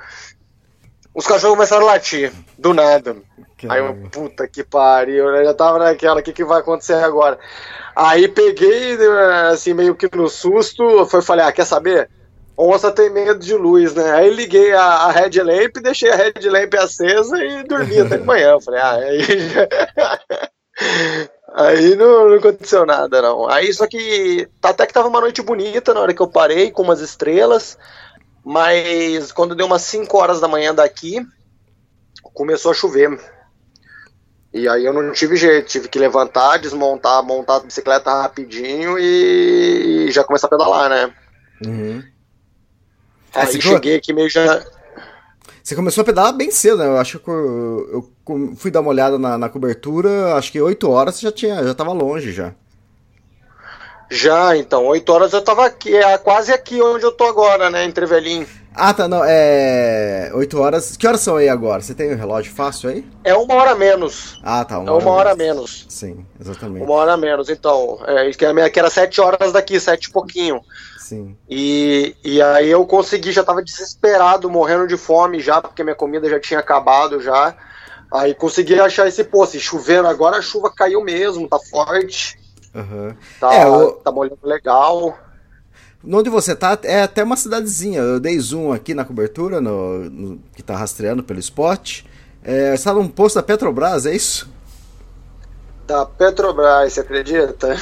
os 1.11 1.25
cachorros 1.25 1.55
começaram 1.55 1.89
a 1.89 1.93
latir, 1.93 2.31
do 2.55 2.71
nada. 2.71 3.15
Aí 3.69 3.79
eu, 3.79 3.95
puta 4.11 4.47
que 4.47 4.63
pariu, 4.63 5.31
né? 5.31 5.43
Já 5.43 5.53
tava 5.53 5.79
naquela, 5.79 6.19
o 6.19 6.23
que, 6.23 6.33
que 6.33 6.43
vai 6.43 6.59
acontecer 6.59 6.93
agora? 6.93 7.39
Aí 7.95 8.27
peguei, 8.27 8.97
assim, 9.51 9.73
meio 9.73 9.95
que 9.95 10.09
no 10.15 10.27
susto, 10.27 11.05
foi 11.05 11.21
falei, 11.21 11.45
ah, 11.45 11.51
quer 11.51 11.65
saber? 11.65 12.09
Onça 12.57 12.91
tem 12.91 13.09
medo 13.09 13.39
de 13.39 13.55
luz, 13.55 13.95
né? 13.95 14.11
Aí 14.11 14.29
liguei 14.29 14.73
a, 14.73 14.83
a 14.83 15.11
Red 15.11 15.41
Lamp, 15.41 15.77
deixei 15.81 16.11
a 16.11 16.15
Red 16.15 16.49
Lamp 16.49 16.73
acesa 16.75 17.43
e 17.43 17.63
dormi 17.63 17.99
até 17.99 18.17
de 18.17 18.23
manhã. 18.23 18.59
Falei, 18.59 18.79
ah, 18.79 18.93
aí. 18.93 19.21
aí 21.55 21.95
não, 21.95 22.29
não, 22.29 22.35
aconteceu 22.35 22.85
nada, 22.85 23.21
não. 23.21 23.49
Aí 23.49 23.73
só 23.73 23.87
que 23.87 24.47
até 24.61 24.85
que 24.85 24.93
tava 24.93 25.07
uma 25.07 25.21
noite 25.21 25.41
bonita 25.41 25.93
na 25.93 26.01
hora 26.01 26.13
que 26.13 26.21
eu 26.21 26.27
parei, 26.27 26.69
com 26.69 26.83
umas 26.83 26.99
estrelas, 26.99 27.77
mas 28.45 29.31
quando 29.31 29.55
deu 29.55 29.65
umas 29.65 29.81
5 29.81 30.15
horas 30.15 30.39
da 30.39 30.47
manhã 30.47 30.75
daqui, 30.75 31.25
começou 32.33 32.71
a 32.71 32.75
chover. 32.75 33.19
E 34.53 34.69
aí 34.69 34.85
eu 34.85 34.93
não 34.93 35.11
tive 35.11 35.35
jeito, 35.35 35.67
tive 35.67 35.87
que 35.87 35.97
levantar, 35.97 36.57
desmontar, 36.57 37.23
montar 37.23 37.55
a 37.55 37.59
bicicleta 37.61 38.21
rapidinho 38.21 38.99
e, 38.99 40.07
e 40.07 40.11
já 40.11 40.23
começar 40.23 40.45
a 40.45 40.49
pedalar, 40.49 40.89
né? 40.89 41.11
Uhum. 41.65 42.03
Aí 43.33 43.57
é, 43.57 43.61
cheguei 43.61 43.95
aqui 43.95 44.13
meio 44.13 44.29
já. 44.29 44.63
Você 45.63 45.75
começou 45.75 46.03
a 46.03 46.05
pedalar 46.05 46.33
bem 46.33 46.51
cedo, 46.51 46.77
né? 46.77 46.85
Eu 46.85 46.97
acho 46.97 47.17
que 47.17 47.29
eu, 47.29 48.11
eu 48.27 48.55
fui 48.55 48.69
dar 48.69 48.81
uma 48.81 48.89
olhada 48.89 49.17
na, 49.17 49.39
na, 49.39 49.49
cobertura, 49.49 50.35
acho 50.35 50.51
que 50.51 50.61
8 50.61 50.87
horas 50.87 51.15
você 51.15 51.21
já 51.23 51.31
tinha, 51.31 51.63
já 51.63 51.73
tava 51.73 51.91
longe 51.91 52.31
já. 52.31 52.53
Já, 54.11 54.55
então, 54.55 54.85
8 54.85 55.09
horas 55.09 55.33
eu 55.33 55.41
tava 55.41 55.65
aqui, 55.65 55.95
é 55.95 56.15
quase 56.19 56.53
aqui 56.53 56.79
onde 56.79 57.03
eu 57.03 57.11
tô 57.11 57.23
agora, 57.23 57.71
né? 57.71 57.85
Entre 57.85 58.05
Velhinho. 58.05 58.47
Ah, 58.75 58.93
tá, 58.93 59.07
não, 59.07 59.23
é. 59.23 60.31
8 60.33 60.59
horas. 60.59 60.97
Que 60.97 61.07
horas 61.07 61.21
são 61.21 61.35
aí 61.35 61.47
agora? 61.47 61.81
Você 61.81 61.93
tem 61.93 62.09
o 62.09 62.13
um 62.13 62.17
relógio 62.17 62.53
fácil 62.53 62.89
aí? 62.89 63.05
É 63.23 63.33
uma 63.35 63.53
hora 63.53 63.75
menos. 63.75 64.39
Ah, 64.43 64.65
tá, 64.65 64.79
uma, 64.79 64.89
é 64.89 64.91
uma 64.91 65.11
hora, 65.11 65.29
hora 65.29 65.35
menos. 65.35 65.85
Sim, 65.89 66.25
exatamente. 66.39 66.83
Uma 66.83 66.95
hora 66.95 67.15
menos, 67.15 67.49
então. 67.49 67.99
É, 68.07 68.31
que 68.31 68.79
era 68.79 68.89
7 68.89 69.21
horas 69.21 69.51
daqui, 69.51 69.79
7 69.79 70.05
e 70.05 70.11
pouquinho. 70.11 70.61
Sim. 70.97 71.37
E, 71.49 72.15
e 72.23 72.41
aí 72.41 72.69
eu 72.69 72.85
consegui, 72.85 73.31
já 73.31 73.43
tava 73.43 73.61
desesperado, 73.61 74.49
morrendo 74.49 74.87
de 74.87 74.97
fome 74.97 75.39
já, 75.39 75.61
porque 75.61 75.83
minha 75.83 75.95
comida 75.95 76.29
já 76.29 76.39
tinha 76.39 76.59
acabado 76.59 77.21
já. 77.21 77.55
Aí 78.11 78.33
consegui 78.33 78.79
achar 78.79 79.07
esse 79.07 79.23
poço. 79.23 79.59
Chovendo 79.59 80.07
agora, 80.07 80.37
a 80.37 80.41
chuva 80.41 80.71
caiu 80.75 81.03
mesmo, 81.03 81.47
tá 81.47 81.59
forte. 81.59 82.39
Uhum. 82.73 83.15
Tá, 83.39 83.53
é, 83.53 83.67
o... 83.67 83.91
tá 83.91 84.11
molhando 84.11 84.39
legal. 84.43 85.17
Onde 86.11 86.29
você 86.29 86.55
tá 86.55 86.77
é 86.83 87.03
até 87.03 87.23
uma 87.23 87.35
cidadezinha. 87.37 88.01
Eu 88.01 88.19
dei 88.19 88.39
zoom 88.39 88.71
aqui 88.71 88.93
na 88.93 89.05
cobertura, 89.05 89.61
no, 89.61 90.09
no 90.09 90.39
que 90.55 90.63
tá 90.63 90.75
rastreando 90.75 91.23
pelo 91.23 91.39
spot. 91.39 92.01
É, 92.43 92.75
você 92.75 92.83
tá 92.83 92.93
num 92.93 93.07
posto 93.07 93.35
da 93.35 93.43
Petrobras, 93.43 94.05
é 94.05 94.13
isso? 94.13 94.49
Da 95.87 96.05
Petrobras, 96.05 96.93
você 96.93 96.99
acredita? 96.99 97.75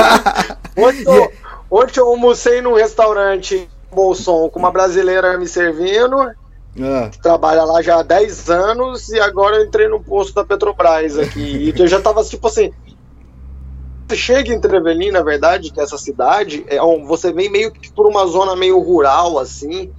ontem, 0.76 1.04
eu, 1.06 1.32
ontem 1.70 2.00
eu 2.00 2.08
almocei 2.08 2.60
num 2.60 2.74
restaurante 2.74 3.54
em 3.56 3.68
Bolson 3.94 4.48
com 4.50 4.58
uma 4.58 4.70
brasileira 4.70 5.38
me 5.38 5.48
servindo. 5.48 6.16
Ah. 6.80 7.08
Que 7.10 7.22
trabalha 7.22 7.62
lá 7.64 7.80
já 7.80 8.00
há 8.00 8.02
10 8.02 8.50
anos 8.50 9.08
e 9.08 9.20
agora 9.20 9.56
eu 9.56 9.64
entrei 9.64 9.88
no 9.88 10.02
posto 10.02 10.34
da 10.34 10.44
Petrobras 10.44 11.18
aqui. 11.18 11.72
e 11.74 11.80
eu 11.80 11.86
já 11.86 12.00
tava 12.00 12.22
tipo 12.24 12.46
assim, 12.46 12.72
você 14.06 14.16
chega 14.16 14.52
em 14.52 14.60
Trevelin, 14.60 15.10
na 15.10 15.22
verdade, 15.22 15.70
que 15.70 15.80
é 15.80 15.82
essa 15.82 15.98
cidade, 15.98 16.64
é 16.68 16.78
você 17.06 17.32
vem 17.32 17.50
meio 17.50 17.72
que 17.72 17.92
por 17.92 18.06
uma 18.06 18.26
zona 18.26 18.54
meio 18.54 18.78
rural, 18.78 19.38
assim, 19.38 19.90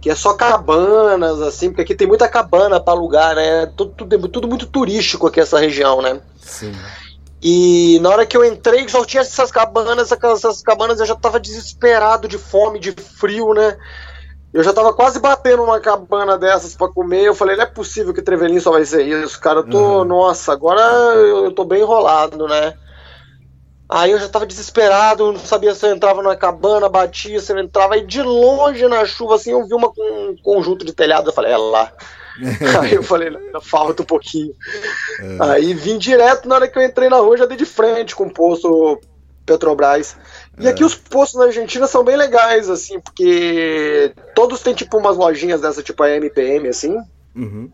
que 0.00 0.08
é 0.08 0.14
só 0.14 0.32
cabanas, 0.32 1.42
assim, 1.42 1.68
porque 1.68 1.82
aqui 1.82 1.94
tem 1.94 2.06
muita 2.06 2.28
cabana 2.28 2.80
para 2.80 2.94
alugar, 2.94 3.34
né? 3.34 3.66
Tudo, 3.76 3.92
tudo, 3.92 4.28
tudo, 4.28 4.48
muito 4.48 4.66
turístico 4.66 5.26
aqui 5.26 5.40
essa 5.40 5.58
região, 5.58 6.00
né? 6.00 6.20
Sim. 6.40 6.72
E 7.42 7.98
na 8.00 8.10
hora 8.10 8.26
que 8.26 8.36
eu 8.36 8.44
entrei, 8.44 8.88
só 8.88 9.04
tinha 9.04 9.22
essas 9.22 9.50
cabanas, 9.50 10.10
essas 10.10 10.62
cabanas 10.62 11.00
eu 11.00 11.06
já 11.06 11.14
tava 11.14 11.38
desesperado 11.38 12.28
de 12.28 12.38
fome, 12.38 12.78
de 12.78 12.92
frio, 12.92 13.52
né? 13.52 13.76
Eu 14.52 14.64
já 14.64 14.72
tava 14.72 14.92
quase 14.92 15.20
batendo 15.20 15.62
uma 15.62 15.78
cabana 15.80 16.36
dessas 16.36 16.74
para 16.74 16.88
comer. 16.88 17.22
Eu 17.22 17.34
falei, 17.34 17.56
não 17.56 17.62
é 17.62 17.66
possível 17.66 18.12
que 18.12 18.20
Trevelin 18.20 18.58
só 18.58 18.72
vai 18.72 18.84
ser 18.84 19.06
isso, 19.06 19.38
cara. 19.40 19.60
Eu 19.60 19.68
tô, 19.68 19.98
uhum. 19.98 20.04
nossa, 20.04 20.52
agora 20.52 20.82
eu 20.82 21.52
tô 21.52 21.64
bem 21.64 21.82
enrolado, 21.82 22.48
né? 22.48 22.74
Aí 23.92 24.12
eu 24.12 24.20
já 24.20 24.28
tava 24.28 24.46
desesperado, 24.46 25.32
não 25.32 25.40
sabia 25.40 25.74
se 25.74 25.84
eu 25.84 25.92
entrava 25.92 26.22
numa 26.22 26.36
cabana, 26.36 26.88
batia, 26.88 27.40
se 27.40 27.52
eu 27.52 27.58
entrava, 27.58 27.94
aí 27.94 28.06
de 28.06 28.22
longe 28.22 28.86
na 28.86 29.04
chuva, 29.04 29.34
assim, 29.34 29.50
eu 29.50 29.66
vi 29.66 29.74
uma, 29.74 29.88
um 29.88 30.36
conjunto 30.44 30.84
de 30.84 30.92
telhado, 30.92 31.28
eu 31.28 31.32
falei, 31.32 31.50
é 31.50 31.56
lá. 31.56 31.92
aí 32.80 32.94
eu 32.94 33.02
falei, 33.02 33.32
falta 33.60 34.02
um 34.02 34.06
pouquinho. 34.06 34.54
É. 35.18 35.36
Aí 35.40 35.74
vim 35.74 35.98
direto, 35.98 36.48
na 36.48 36.54
hora 36.54 36.68
que 36.68 36.78
eu 36.78 36.84
entrei 36.84 37.08
na 37.08 37.16
rua, 37.16 37.36
já 37.36 37.46
dei 37.46 37.56
de 37.56 37.66
frente 37.66 38.14
com 38.14 38.26
o 38.26 38.32
posto 38.32 39.00
Petrobras. 39.44 40.16
E 40.56 40.68
é. 40.68 40.70
aqui 40.70 40.84
os 40.84 40.94
postos 40.94 41.40
na 41.40 41.46
Argentina 41.46 41.88
são 41.88 42.04
bem 42.04 42.16
legais, 42.16 42.70
assim, 42.70 43.00
porque 43.00 44.14
todos 44.36 44.60
têm, 44.60 44.72
tipo, 44.72 44.98
umas 44.98 45.16
lojinhas 45.16 45.60
dessa, 45.60 45.82
tipo 45.82 46.00
a 46.04 46.10
MPM, 46.10 46.68
assim, 46.68 46.96
uhum. 47.34 47.68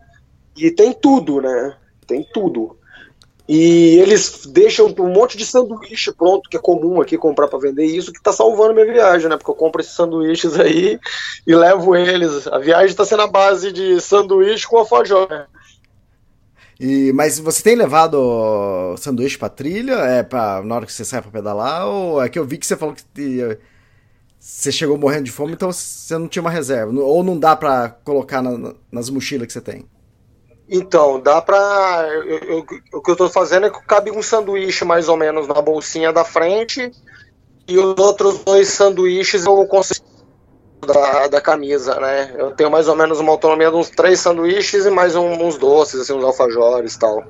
e 0.55 0.71
tem 0.71 0.93
tudo, 0.93 1.41
né? 1.41 1.75
Tem 2.07 2.27
tudo. 2.33 2.75
E 3.47 3.97
eles 3.99 4.45
deixam 4.45 4.93
um 4.99 5.09
monte 5.09 5.37
de 5.37 5.45
sanduíche 5.45 6.11
pronto, 6.11 6.49
que 6.49 6.57
é 6.57 6.59
comum 6.59 6.99
aqui 6.99 7.17
comprar 7.17 7.47
para 7.47 7.59
vender, 7.59 7.85
e 7.85 7.95
isso 7.95 8.11
que 8.11 8.21
tá 8.21 8.33
salvando 8.33 8.73
minha 8.73 8.85
viagem, 8.85 9.29
né? 9.29 9.37
Porque 9.37 9.49
eu 9.49 9.55
compro 9.55 9.79
esses 9.79 9.95
sanduíches 9.95 10.57
aí 10.59 10.99
e 11.45 11.55
levo 11.55 11.95
eles. 11.95 12.45
A 12.47 12.59
viagem 12.59 12.95
tá 12.95 13.05
sendo 13.05 13.21
a 13.21 13.27
base 13.27 13.71
de 13.71 14.01
sanduíche 14.01 14.67
com 14.67 14.77
alfajor. 14.77 15.47
E, 16.79 17.11
mas 17.13 17.39
você 17.39 17.63
tem 17.63 17.75
levado 17.75 18.95
sanduíche 18.97 19.37
pra 19.37 19.49
trilha? 19.49 19.93
É 19.93 20.23
pra, 20.23 20.61
na 20.61 20.75
hora 20.75 20.85
que 20.85 20.91
você 20.91 21.05
sai 21.05 21.21
pra 21.21 21.31
pedalar? 21.31 21.87
Ou 21.87 22.21
é 22.21 22.27
que 22.29 22.37
eu 22.37 22.45
vi 22.45 22.57
que 22.57 22.67
você 22.67 22.75
falou 22.75 22.93
que 22.93 23.57
você 24.37 24.71
chegou 24.71 24.97
morrendo 24.97 25.23
de 25.23 25.31
fome, 25.31 25.53
então 25.53 25.71
você 25.71 26.17
não 26.17 26.27
tinha 26.27 26.41
uma 26.41 26.51
reserva? 26.51 26.91
Ou 26.99 27.23
não 27.23 27.39
dá 27.39 27.55
pra 27.55 27.89
colocar 28.03 28.41
na, 28.41 28.73
nas 28.91 29.09
mochilas 29.09 29.47
que 29.47 29.53
você 29.53 29.61
tem? 29.61 29.85
Então, 30.69 31.19
dá 31.19 31.41
pra. 31.41 32.05
Eu, 32.25 32.37
eu, 32.39 32.65
o 32.93 33.01
que 33.01 33.11
eu 33.11 33.15
tô 33.15 33.29
fazendo 33.29 33.67
é 33.67 33.69
que 33.69 33.81
cabe 33.85 34.11
um 34.11 34.21
sanduíche 34.21 34.83
mais 34.83 35.07
ou 35.07 35.15
menos 35.15 35.47
na 35.47 35.61
bolsinha 35.61 36.11
da 36.11 36.25
frente 36.25 36.91
e 37.67 37.77
os 37.77 37.97
outros 37.97 38.43
dois 38.43 38.67
sanduíches 38.69 39.45
eu 39.45 39.65
consigo 39.65 40.05
da, 40.85 41.27
da 41.27 41.41
camisa, 41.41 41.99
né? 41.99 42.33
Eu 42.37 42.51
tenho 42.51 42.69
mais 42.69 42.87
ou 42.87 42.95
menos 42.95 43.19
uma 43.19 43.31
autonomia 43.31 43.69
de 43.69 43.77
uns 43.77 43.89
três 43.89 44.19
sanduíches 44.19 44.85
e 44.85 44.89
mais 44.89 45.15
um, 45.15 45.45
uns 45.45 45.57
doces, 45.57 46.01
assim, 46.01 46.13
uns 46.13 46.23
alfajores 46.23 46.95
e 46.95 46.99
tal. 46.99 47.23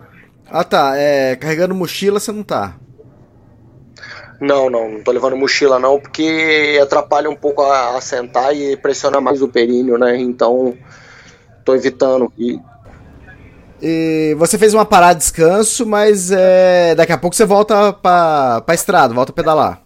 Ah 0.49 0.63
tá, 0.63 0.93
é, 0.95 1.35
carregando 1.35 1.75
mochila 1.75 2.19
você 2.19 2.31
não 2.31 2.43
tá? 2.43 2.75
Não, 4.39 4.69
não, 4.69 4.89
não 4.91 5.03
tô 5.03 5.11
levando 5.11 5.35
mochila 5.35 5.79
não, 5.79 5.99
porque 5.99 6.79
atrapalha 6.81 7.29
um 7.29 7.35
pouco 7.35 7.63
a, 7.63 7.97
a 7.97 8.01
sentar 8.01 8.55
e 8.55 8.77
pressiona 8.77 9.19
mais 9.19 9.41
o 9.41 9.47
períneo, 9.47 9.97
né? 9.97 10.15
Então, 10.17 10.77
tô 11.65 11.73
evitando. 11.73 12.31
E 12.37 12.59
e 13.81 14.35
você 14.37 14.57
fez 14.57 14.73
uma 14.73 14.85
parada 14.85 15.15
de 15.15 15.21
descanso, 15.21 15.85
mas 15.85 16.31
é, 16.31 16.95
daqui 16.95 17.11
a 17.11 17.17
pouco 17.17 17.35
você 17.35 17.45
volta 17.45 17.93
pra, 17.93 18.61
pra 18.61 18.75
estrada, 18.75 19.13
volta 19.13 19.31
a 19.31 19.35
pedalar. 19.35 19.81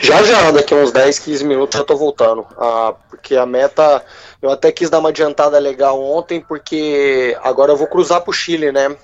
Já 0.00 0.22
já, 0.24 0.50
daqui 0.50 0.74
a 0.74 0.78
uns 0.78 0.90
10, 0.90 1.18
15 1.20 1.44
minutos 1.44 1.78
eu 1.78 1.84
tô 1.84 1.96
voltando. 1.96 2.44
Ah, 2.58 2.94
porque 3.08 3.36
a 3.36 3.46
meta. 3.46 4.04
Eu 4.40 4.50
até 4.50 4.72
quis 4.72 4.90
dar 4.90 4.98
uma 4.98 5.10
adiantada 5.10 5.58
legal 5.58 6.02
ontem, 6.02 6.40
porque 6.40 7.38
agora 7.42 7.70
eu 7.70 7.76
vou 7.76 7.86
cruzar 7.86 8.20
pro 8.22 8.32
Chile, 8.32 8.72
né? 8.72 8.96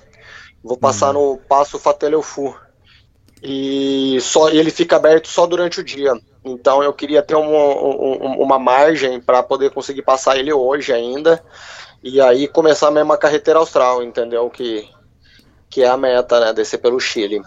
Vou 0.61 0.77
passar 0.77 1.15
uhum. 1.15 1.31
no 1.31 1.37
Passo 1.37 1.79
Fateleufu. 1.79 2.53
E 3.41 4.17
só 4.19 4.49
ele 4.49 4.69
fica 4.69 4.97
aberto 4.97 5.29
só 5.29 5.47
durante 5.47 5.79
o 5.79 5.83
dia. 5.83 6.11
Então 6.43 6.83
eu 6.83 6.91
queria 6.91 7.21
ter 7.21 7.35
uma, 7.35 7.47
uma, 7.47 8.35
uma 8.35 8.59
margem 8.59 9.21
para 9.21 9.41
poder 9.41 9.71
conseguir 9.71 10.01
passar 10.01 10.37
ele 10.37 10.51
hoje 10.51 10.91
ainda 10.91 11.41
e 12.03 12.21
aí 12.21 12.47
começar 12.47 12.91
mesmo 12.91 13.11
a 13.11 13.17
carreteira 13.17 13.59
austral, 13.59 14.01
entendeu? 14.01 14.49
Que, 14.49 14.87
que 15.69 15.83
é 15.83 15.87
a 15.87 15.97
meta, 15.97 16.39
né? 16.39 16.53
Descer 16.53 16.77
pelo 16.77 16.99
Chile. 16.99 17.41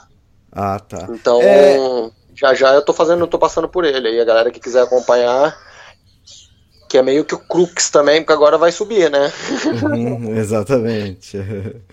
Ah, 0.50 0.78
tá. 0.78 1.08
Então, 1.10 1.40
é... 1.40 2.10
já 2.34 2.54
já 2.54 2.74
eu 2.74 2.82
tô 2.82 2.92
fazendo, 2.92 3.26
tô 3.26 3.38
passando 3.38 3.68
por 3.68 3.84
ele. 3.84 4.08
Aí 4.08 4.20
a 4.20 4.24
galera 4.24 4.50
que 4.50 4.60
quiser 4.60 4.82
acompanhar, 4.82 5.56
que 6.88 6.98
é 6.98 7.02
meio 7.02 7.24
que 7.24 7.34
o 7.34 7.38
Crux 7.38 7.88
também, 7.88 8.20
porque 8.20 8.34
agora 8.34 8.58
vai 8.58 8.70
subir, 8.70 9.10
né? 9.10 9.32
Uhum, 9.82 10.36
exatamente. 10.36 11.38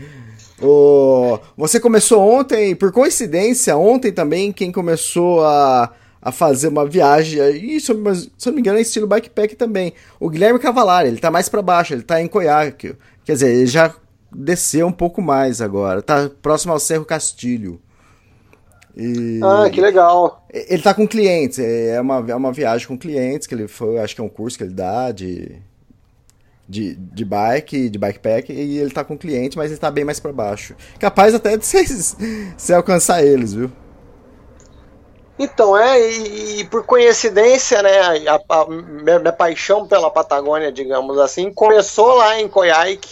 o... 0.61 1.39
Você 1.55 1.79
começou 1.79 2.21
ontem, 2.21 2.75
por 2.75 2.91
coincidência, 2.91 3.77
ontem 3.77 4.11
também, 4.11 4.51
quem 4.51 4.73
começou 4.73 5.45
a 5.45 5.93
a 6.21 6.31
fazer 6.31 6.67
uma 6.67 6.85
viagem. 6.85 7.39
E, 7.55 7.79
se 7.79 7.91
eu, 7.91 7.97
não 7.97 8.53
me 8.53 8.59
engano, 8.59 8.77
é 8.77 8.81
estilo 8.81 9.07
bikepack 9.07 9.55
também. 9.55 9.93
O 10.19 10.29
Guilherme 10.29 10.59
Cavalari, 10.59 11.07
ele 11.07 11.19
tá 11.19 11.31
mais 11.31 11.47
para 11.47 11.61
baixo, 11.61 11.93
ele 11.93 12.03
tá 12.03 12.21
em 12.21 12.27
Coiaque. 12.27 12.95
Quer 13.23 13.33
dizer, 13.33 13.53
ele 13.53 13.67
já 13.67 13.93
desceu 14.31 14.87
um 14.87 14.91
pouco 14.91 15.21
mais 15.21 15.61
agora. 15.61 16.01
Tá 16.01 16.29
próximo 16.41 16.73
ao 16.73 16.79
Cerro 16.79 17.05
Castilho. 17.05 17.79
E... 18.95 19.39
Ah, 19.41 19.69
que 19.69 19.79
legal. 19.79 20.45
Ele 20.51 20.81
tá 20.81 20.93
com 20.93 21.07
clientes, 21.07 21.59
é 21.59 21.99
uma, 22.01 22.25
é 22.27 22.35
uma 22.35 22.51
viagem 22.51 22.87
com 22.87 22.97
clientes, 22.97 23.47
que 23.47 23.55
ele 23.55 23.67
foi, 23.67 23.97
acho 23.99 24.13
que 24.15 24.19
é 24.19 24.23
um 24.23 24.29
curso 24.29 24.57
que 24.57 24.63
ele 24.63 24.73
dá 24.73 25.11
de, 25.11 25.55
de, 26.67 26.95
de 26.95 27.23
bike, 27.23 27.89
de 27.89 27.97
bikepack, 27.97 28.51
e 28.51 28.77
ele 28.77 28.89
tá 28.89 29.03
com 29.03 29.17
clientes, 29.17 29.55
mas 29.55 29.71
ele 29.71 29.79
tá 29.79 29.89
bem 29.89 30.03
mais 30.03 30.19
para 30.19 30.33
baixo. 30.33 30.75
Capaz 30.99 31.33
até 31.33 31.55
de 31.55 31.65
você 32.57 32.73
alcançar 32.73 33.23
eles, 33.23 33.53
viu? 33.53 33.71
Então, 35.39 35.77
é, 35.77 36.11
e, 36.11 36.59
e, 36.59 36.63
por 36.65 36.85
coincidência, 36.85 37.81
né, 37.81 38.27
a, 38.27 38.41
a 38.49 38.65
minha, 38.67 39.19
minha, 39.19 39.31
paixão 39.31 39.87
pela 39.87 40.11
Patagônia, 40.11 40.69
digamos 40.69 41.17
assim, 41.17 41.49
começou 41.53 42.15
lá 42.15 42.37
em 42.37 42.49
Coyhaique, 42.49 43.07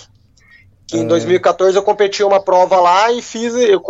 que 0.85 0.97
em 0.97 1.07
2014 1.07 1.73
é. 1.73 1.79
eu 1.79 1.83
competi 1.83 2.23
uma 2.23 2.41
prova 2.41 2.81
lá 2.81 3.13
e 3.13 3.21
fiz, 3.21 3.53
eu 3.55 3.81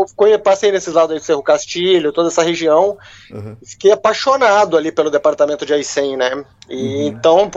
passei 0.44 0.72
nesses 0.72 0.94
lados 0.94 1.14
aí 1.14 1.20
do 1.20 1.26
Cerro 1.26 1.42
Castilho, 1.42 2.14
toda 2.14 2.28
essa 2.28 2.44
região, 2.44 2.96
uhum. 3.32 3.58
fiquei 3.66 3.92
apaixonado 3.92 4.78
ali 4.78 4.92
pelo 4.92 5.10
departamento 5.10 5.66
de 5.66 5.74
Aicem, 5.74 6.16
né, 6.16 6.46
e 6.70 6.76
uhum. 6.76 7.08
então 7.08 7.52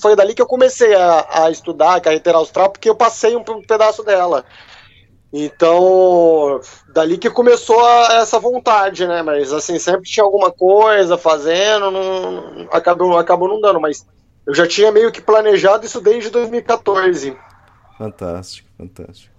foi 0.00 0.16
dali 0.16 0.34
que 0.34 0.40
eu 0.40 0.46
comecei 0.46 0.94
a, 0.94 1.44
a 1.44 1.50
estudar 1.50 1.96
a 1.96 2.00
carreteira 2.00 2.38
austral, 2.38 2.70
porque 2.70 2.88
eu 2.88 2.94
passei 2.94 3.36
um, 3.36 3.44
um 3.50 3.62
pedaço 3.62 4.02
dela. 4.02 4.44
Então, 5.36 6.60
dali 6.92 7.18
que 7.18 7.28
começou 7.28 7.84
a, 7.84 8.20
essa 8.20 8.38
vontade, 8.38 9.04
né? 9.04 9.20
Mas 9.20 9.52
assim, 9.52 9.80
sempre 9.80 10.08
tinha 10.08 10.22
alguma 10.22 10.52
coisa 10.52 11.18
fazendo, 11.18 11.90
não, 11.90 12.68
acabou, 12.70 13.18
acabou 13.18 13.48
não 13.48 13.60
dando, 13.60 13.80
mas 13.80 14.06
eu 14.46 14.54
já 14.54 14.64
tinha 14.64 14.92
meio 14.92 15.10
que 15.10 15.20
planejado 15.20 15.84
isso 15.84 16.00
desde 16.00 16.30
2014. 16.30 17.36
Fantástico, 17.98 18.68
fantástico. 18.78 19.34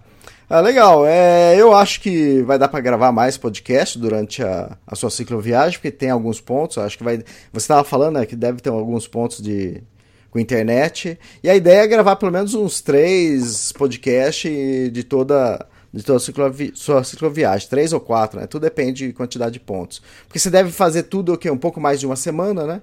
Ah, 0.50 0.60
legal. 0.60 1.06
É, 1.06 1.56
eu 1.58 1.74
acho 1.74 2.02
que 2.02 2.42
vai 2.42 2.58
dar 2.58 2.68
para 2.68 2.80
gravar 2.80 3.10
mais 3.10 3.38
podcast 3.38 3.98
durante 3.98 4.42
a, 4.42 4.76
a 4.86 4.94
sua 4.94 5.08
cicloviagem, 5.08 5.78
porque 5.78 5.90
tem 5.90 6.10
alguns 6.10 6.42
pontos. 6.42 6.76
Acho 6.76 6.98
que 6.98 7.04
vai. 7.04 7.24
Você 7.52 7.64
estava 7.64 7.84
falando 7.84 8.16
né, 8.16 8.26
que 8.26 8.36
deve 8.36 8.60
ter 8.60 8.68
alguns 8.68 9.08
pontos 9.08 9.40
de 9.40 9.82
com 10.30 10.38
internet. 10.38 11.18
E 11.42 11.48
a 11.48 11.56
ideia 11.56 11.80
é 11.80 11.86
gravar 11.86 12.16
pelo 12.16 12.30
menos 12.30 12.52
uns 12.52 12.82
três 12.82 13.72
podcasts 13.72 14.92
de 14.92 15.02
toda 15.02 15.66
de 15.96 16.04
toda 16.04 16.18
a 16.18 16.20
ciclovi 16.20 16.72
sua 16.74 17.02
cicloviagem, 17.02 17.68
três 17.68 17.92
ou 17.92 18.00
quatro, 18.00 18.38
né? 18.38 18.46
Tudo 18.46 18.62
depende 18.62 19.06
de 19.06 19.12
quantidade 19.14 19.52
de 19.52 19.60
pontos. 19.60 20.02
Porque 20.26 20.38
você 20.38 20.50
deve 20.50 20.70
fazer 20.70 21.04
tudo 21.04 21.32
o 21.32 21.38
quê? 21.38 21.50
Um 21.50 21.56
pouco 21.56 21.80
mais 21.80 21.98
de 21.98 22.06
uma 22.06 22.16
semana, 22.16 22.66
né? 22.66 22.82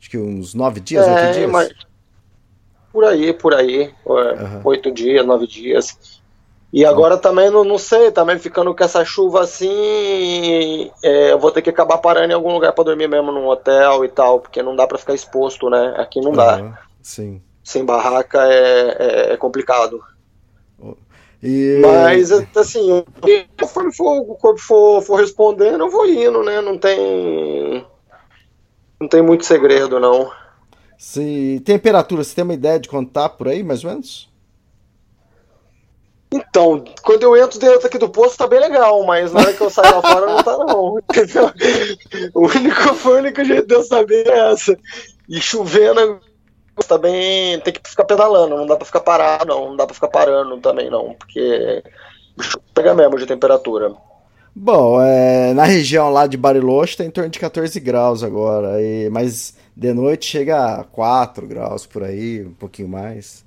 Acho 0.00 0.08
que 0.08 0.16
uns 0.16 0.54
nove 0.54 0.80
dias, 0.80 1.06
é, 1.06 1.12
oito 1.12 1.34
dias. 1.34 1.50
Mas... 1.50 1.70
Por 2.90 3.04
aí, 3.04 3.34
por 3.34 3.54
aí. 3.54 3.92
Uhum. 4.06 4.60
Oito 4.64 4.90
dias, 4.90 5.26
nove 5.26 5.46
dias. 5.46 6.18
E 6.72 6.84
agora 6.84 7.18
também 7.18 7.50
não, 7.50 7.64
não 7.64 7.78
sei, 7.78 8.10
também 8.10 8.38
ficando 8.38 8.74
com 8.74 8.84
essa 8.84 9.04
chuva 9.04 9.42
assim, 9.42 10.90
é, 11.02 11.32
eu 11.32 11.38
vou 11.38 11.50
ter 11.50 11.62
que 11.62 11.70
acabar 11.70 11.98
parando 11.98 12.30
em 12.30 12.34
algum 12.34 12.52
lugar 12.52 12.72
para 12.72 12.84
dormir 12.84 13.08
mesmo 13.08 13.32
num 13.32 13.46
hotel 13.46 14.04
e 14.04 14.08
tal, 14.08 14.40
porque 14.40 14.62
não 14.62 14.76
dá 14.76 14.86
para 14.86 14.98
ficar 14.98 15.14
exposto, 15.14 15.68
né? 15.68 15.94
Aqui 15.98 16.20
não 16.20 16.32
dá. 16.32 16.78
Sim. 17.02 17.42
Sem 17.64 17.84
barraca 17.84 18.42
é, 18.46 18.96
é, 18.98 19.32
é 19.32 19.36
complicado. 19.36 20.02
E, 21.42 21.80
Mas, 21.80 22.32
assim, 22.32 23.04
conforme 23.58 23.94
for, 23.94 24.18
o 24.20 24.34
corpo 24.34 24.60
for, 24.60 25.02
for 25.02 25.20
respondendo, 25.20 25.84
eu 25.84 25.90
vou 25.90 26.06
indo, 26.06 26.42
né? 26.42 26.60
Não 26.60 26.76
tem. 26.76 27.86
Não 29.00 29.08
tem 29.08 29.22
muito 29.22 29.44
segredo, 29.44 30.00
não. 30.00 30.32
se 30.96 31.62
temperatura, 31.64 32.24
você 32.24 32.34
tem 32.34 32.42
uma 32.42 32.54
ideia 32.54 32.80
de 32.80 32.88
quanto 32.88 33.12
tá 33.12 33.28
por 33.28 33.46
aí, 33.46 33.62
mais 33.62 33.84
ou 33.84 33.90
menos? 33.90 34.28
Então, 36.30 36.84
quando 37.02 37.22
eu 37.22 37.36
entro 37.36 37.58
dentro 37.58 37.86
aqui 37.86 37.96
do 37.96 38.08
posto 38.08 38.36
tá 38.36 38.46
bem 38.46 38.60
legal, 38.60 39.02
mas 39.06 39.32
na 39.32 39.40
hora 39.40 39.52
que 39.54 39.60
eu 39.62 39.70
saio 39.70 39.94
lá 39.94 40.02
fora 40.02 40.26
não 40.26 40.42
tá 40.42 40.58
não. 40.58 40.98
Entendeu? 41.08 41.50
O 42.34 42.46
único, 42.46 43.08
o 43.08 43.12
único 43.12 43.44
jeito 43.44 43.66
de 43.66 43.74
eu 43.74 43.82
saber 43.82 44.26
é 44.26 44.52
essa. 44.52 44.78
E 45.26 45.40
chovendo 45.40 46.20
bem. 46.98 47.58
Tem 47.60 47.72
que 47.72 47.80
ficar 47.88 48.04
pedalando, 48.04 48.56
não 48.56 48.66
dá 48.66 48.76
pra 48.76 48.86
ficar 48.86 49.00
parado, 49.00 49.46
não. 49.46 49.70
Não 49.70 49.76
dá 49.76 49.86
pra 49.86 49.94
ficar 49.94 50.08
parando 50.08 50.58
também, 50.58 50.90
não. 50.90 51.14
Porque 51.14 51.82
pega 52.74 52.94
mesmo 52.94 53.18
de 53.18 53.26
temperatura. 53.26 53.92
Bom, 54.54 55.00
é, 55.00 55.54
na 55.54 55.64
região 55.64 56.10
lá 56.10 56.26
de 56.26 56.36
Bariloche 56.36 56.96
tá 56.96 57.04
em 57.04 57.10
torno 57.10 57.30
de 57.30 57.38
14 57.38 57.78
graus 57.78 58.24
agora, 58.24 58.82
e, 58.82 59.08
mas 59.08 59.54
de 59.76 59.92
noite 59.92 60.26
chega 60.26 60.80
a 60.80 60.84
4 60.84 61.46
graus 61.46 61.86
por 61.86 62.02
aí, 62.02 62.44
um 62.44 62.54
pouquinho 62.54 62.88
mais. 62.88 63.44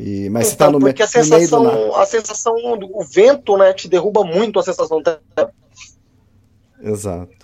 E, 0.00 0.30
mas 0.30 0.46
você 0.46 0.56
tá 0.56 0.70
no, 0.70 0.78
me, 0.78 0.86
porque 0.86 1.02
a 1.02 1.22
no 1.22 1.28
meio 1.28 1.50
do 1.50 1.62
nada. 1.62 1.76
sensação, 1.76 1.96
a 2.00 2.06
sensação 2.06 2.54
o 2.90 3.04
vento, 3.04 3.56
né, 3.58 3.74
te 3.74 3.86
derruba 3.86 4.24
muito 4.24 4.58
a 4.58 4.62
sensação. 4.62 5.02
Exato. 6.82 7.43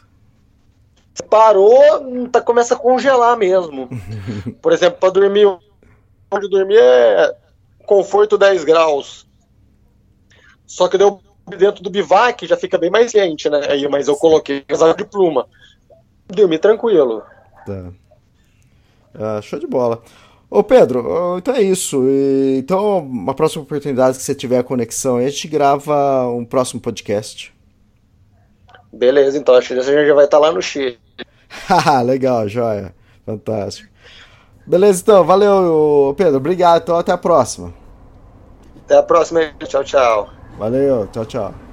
Parou, 1.28 2.28
tá, 2.28 2.40
começa 2.40 2.74
a 2.74 2.78
congelar 2.78 3.36
mesmo. 3.36 3.88
Por 4.62 4.72
exemplo, 4.72 4.98
para 4.98 5.10
dormir, 5.10 5.46
onde 6.30 6.48
dormir 6.48 6.78
é 6.78 7.36
conforto 7.86 8.38
10 8.38 8.64
graus. 8.64 9.26
Só 10.66 10.88
que 10.88 10.96
deu 10.96 11.20
dentro 11.56 11.82
do 11.82 11.90
bivac 11.90 12.46
já 12.46 12.56
fica 12.56 12.78
bem 12.78 12.90
mais 12.90 13.12
quente, 13.12 13.48
né? 13.50 13.60
Aí, 13.68 13.88
mas 13.88 14.08
eu 14.08 14.16
coloquei 14.16 14.60
casaco 14.60 14.96
de 14.96 15.04
pluma. 15.04 15.48
Dormi 16.28 16.58
tranquilo. 16.58 17.22
Tá. 17.66 17.92
Ah, 19.14 19.40
show 19.42 19.58
de 19.58 19.66
bola. 19.66 20.02
Ô 20.48 20.62
Pedro, 20.64 21.38
então 21.38 21.54
é 21.54 21.62
isso. 21.62 22.02
Então, 22.56 22.98
uma 22.98 23.34
próxima 23.34 23.62
oportunidade 23.62 24.16
que 24.16 24.22
você 24.22 24.34
tiver 24.34 24.58
a 24.58 24.64
conexão, 24.64 25.16
a 25.16 25.28
gente 25.28 25.46
grava 25.46 26.26
um 26.28 26.44
próximo 26.44 26.80
podcast. 26.80 27.54
Beleza, 28.92 29.38
então 29.38 29.54
acho 29.54 29.68
que 29.68 29.78
a 29.78 29.82
gente 29.82 30.06
já 30.06 30.14
vai 30.14 30.24
estar 30.24 30.38
lá 30.38 30.50
no 30.50 30.60
Chile. 30.60 30.98
Haha, 31.50 32.00
Legal, 32.02 32.48
joia. 32.48 32.94
Fantástico. 33.26 33.88
Beleza, 34.66 35.02
então, 35.02 35.24
valeu, 35.24 36.14
Pedro. 36.16 36.36
Obrigado. 36.36 36.82
Então, 36.82 36.96
até 36.96 37.12
a 37.12 37.18
próxima. 37.18 37.72
Até 38.84 38.96
a 38.96 39.02
próxima. 39.02 39.40
Tchau, 39.58 39.84
tchau. 39.84 40.30
Valeu, 40.58 41.06
tchau, 41.08 41.24
tchau. 41.24 41.69